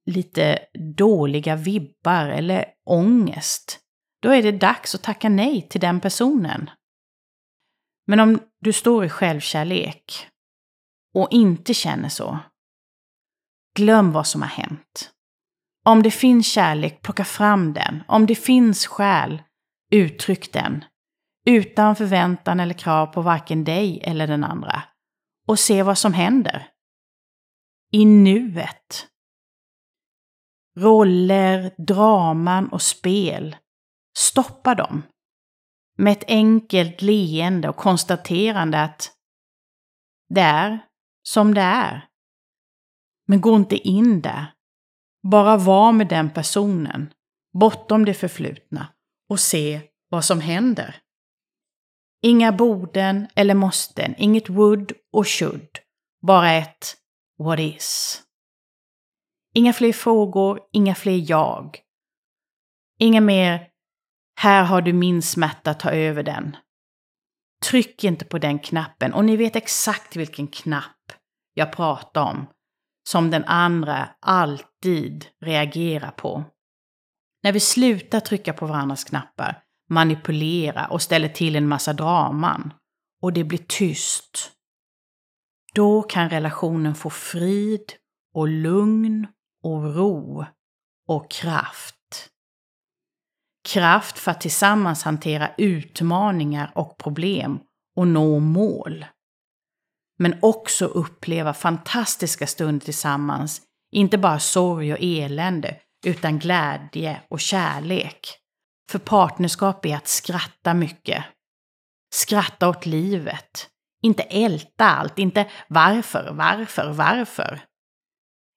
lite 0.06 0.58
dåliga 0.96 1.56
vibbar 1.56 2.28
eller 2.28 2.64
ångest, 2.84 3.78
då 4.22 4.30
är 4.30 4.42
det 4.42 4.52
dags 4.52 4.94
att 4.94 5.02
tacka 5.02 5.28
nej 5.28 5.68
till 5.68 5.80
den 5.80 6.00
personen. 6.00 6.70
Men 8.06 8.20
om 8.20 8.40
du 8.60 8.72
står 8.72 9.04
i 9.04 9.08
självkärlek 9.08 10.28
och 11.14 11.28
inte 11.30 11.74
känner 11.74 12.08
så, 12.08 12.38
glöm 13.74 14.12
vad 14.12 14.26
som 14.26 14.42
har 14.42 14.48
hänt. 14.48 15.12
Om 15.84 16.02
det 16.02 16.10
finns 16.10 16.46
kärlek, 16.46 17.02
plocka 17.02 17.24
fram 17.24 17.72
den. 17.72 18.02
Om 18.08 18.26
det 18.26 18.34
finns 18.34 18.86
själ, 18.86 19.42
uttryck 19.90 20.52
den. 20.52 20.84
Utan 21.46 21.96
förväntan 21.96 22.60
eller 22.60 22.74
krav 22.74 23.06
på 23.06 23.22
varken 23.22 23.64
dig 23.64 24.00
eller 24.04 24.26
den 24.26 24.44
andra. 24.44 24.82
Och 25.46 25.58
se 25.58 25.82
vad 25.82 25.98
som 25.98 26.12
händer. 26.12 26.68
I 27.92 28.04
nuet. 28.04 29.08
Roller, 30.78 31.74
draman 31.78 32.68
och 32.68 32.82
spel. 32.82 33.56
Stoppa 34.16 34.74
dem. 34.74 35.02
Med 35.98 36.12
ett 36.12 36.24
enkelt 36.28 37.02
leende 37.02 37.68
och 37.68 37.76
konstaterande 37.76 38.82
att 38.82 39.12
det 40.28 40.40
är 40.40 40.78
som 41.22 41.54
det 41.54 41.60
är. 41.60 42.08
Men 43.26 43.40
gå 43.40 43.56
inte 43.56 43.76
in 43.76 44.20
där. 44.20 44.52
Bara 45.22 45.56
var 45.56 45.92
med 45.92 46.08
den 46.08 46.30
personen, 46.30 47.12
bortom 47.58 48.04
det 48.04 48.14
förflutna, 48.14 48.88
och 49.28 49.40
se 49.40 49.80
vad 50.08 50.24
som 50.24 50.40
händer. 50.40 50.96
Inga 52.22 52.52
borden 52.52 53.28
eller 53.34 53.54
måsten, 53.54 54.14
inget 54.18 54.48
would 54.48 54.92
och 55.12 55.28
should. 55.28 55.78
Bara 56.26 56.52
ett 56.52 56.96
what 57.38 57.58
is. 57.60 58.22
Inga 59.54 59.72
fler 59.72 59.92
frågor, 59.92 60.60
inga 60.72 60.94
fler 60.94 61.30
jag. 61.30 61.78
Inga 62.98 63.20
mer 63.20 63.68
här 64.40 64.64
har 64.64 64.82
du 64.82 64.92
min 64.92 65.22
smärta, 65.22 65.74
ta 65.74 65.90
över 65.90 66.22
den. 66.22 66.56
Tryck 67.64 68.04
inte 68.04 68.24
på 68.24 68.38
den 68.38 68.58
knappen 68.58 69.14
och 69.14 69.24
ni 69.24 69.36
vet 69.36 69.56
exakt 69.56 70.16
vilken 70.16 70.46
knapp 70.46 71.12
jag 71.54 71.72
pratar 71.72 72.22
om 72.22 72.46
som 73.08 73.30
den 73.30 73.44
andra 73.44 74.08
alltid 74.20 75.26
reagerar 75.40 76.10
på. 76.10 76.44
När 77.42 77.52
vi 77.52 77.60
slutar 77.60 78.20
trycka 78.20 78.52
på 78.52 78.66
varandras 78.66 79.04
knappar, 79.04 79.62
manipulera 79.88 80.86
och 80.86 81.02
ställer 81.02 81.28
till 81.28 81.56
en 81.56 81.68
massa 81.68 81.92
draman 81.92 82.72
och 83.22 83.32
det 83.32 83.44
blir 83.44 83.64
tyst, 83.68 84.52
då 85.74 86.02
kan 86.02 86.30
relationen 86.30 86.94
få 86.94 87.10
frid 87.10 87.92
och 88.34 88.48
lugn 88.48 89.26
och 89.62 89.96
ro 89.96 90.44
och 91.08 91.30
kraft. 91.30 92.28
Kraft 93.68 94.18
för 94.18 94.30
att 94.30 94.40
tillsammans 94.40 95.02
hantera 95.02 95.50
utmaningar 95.58 96.72
och 96.74 96.98
problem 96.98 97.60
och 97.96 98.08
nå 98.08 98.38
mål. 98.38 99.06
Men 100.18 100.38
också 100.42 100.84
uppleva 100.84 101.54
fantastiska 101.54 102.46
stunder 102.46 102.84
tillsammans. 102.84 103.62
Inte 103.92 104.18
bara 104.18 104.38
sorg 104.38 104.92
och 104.92 104.98
elände, 105.00 105.76
utan 106.06 106.38
glädje 106.38 107.22
och 107.28 107.40
kärlek. 107.40 108.38
För 108.90 108.98
partnerskap 108.98 109.86
är 109.86 109.96
att 109.96 110.08
skratta 110.08 110.74
mycket. 110.74 111.24
Skratta 112.14 112.68
åt 112.68 112.86
livet. 112.86 113.68
Inte 114.02 114.22
älta 114.22 114.84
allt, 114.84 115.18
inte 115.18 115.50
varför, 115.68 116.30
varför, 116.32 116.92
varför. 116.92 117.60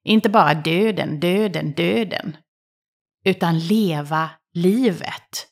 Inte 0.05 0.29
bara 0.29 0.53
döden, 0.53 1.19
döden, 1.19 1.73
döden. 1.73 2.37
Utan 3.25 3.59
leva 3.59 4.29
livet. 4.53 5.47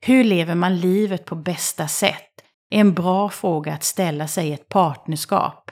Hur 0.00 0.24
lever 0.24 0.54
man 0.54 0.76
livet 0.80 1.24
på 1.24 1.34
bästa 1.34 1.88
sätt? 1.88 2.36
är 2.70 2.80
en 2.80 2.94
bra 2.94 3.28
fråga 3.28 3.74
att 3.74 3.84
ställa 3.84 4.28
sig 4.28 4.48
i 4.48 4.52
ett 4.52 4.68
partnerskap. 4.68 5.70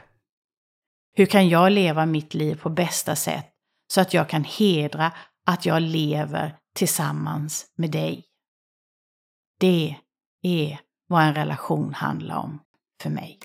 Hur 1.17 1.27
kan 1.27 1.49
jag 1.49 1.73
leva 1.73 2.07
mitt 2.07 2.35
liv 2.35 2.55
på 2.55 2.71
bästa 2.71 3.17
sätt 3.17 3.47
så 3.93 4.01
att 4.01 4.15
jag 4.15 4.29
kan 4.29 4.45
hedra 4.45 5.13
att 5.47 5.67
jag 5.67 5.83
lever 5.83 6.57
tillsammans 6.75 7.67
med 7.77 7.91
dig? 7.91 8.25
Det 9.61 9.97
är 10.43 10.81
vad 11.09 11.23
en 11.23 11.35
relation 11.35 11.95
handlar 11.95 12.37
om 12.37 12.61
för 13.03 13.11
mig. 13.11 13.39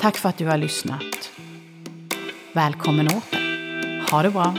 Tack 0.00 0.16
för 0.16 0.28
att 0.28 0.38
du 0.38 0.46
har 0.46 0.56
lyssnat. 0.56 1.30
Välkommen 2.52 3.06
åter. 3.06 4.10
Ha 4.10 4.22
det 4.22 4.30
bra. 4.30 4.54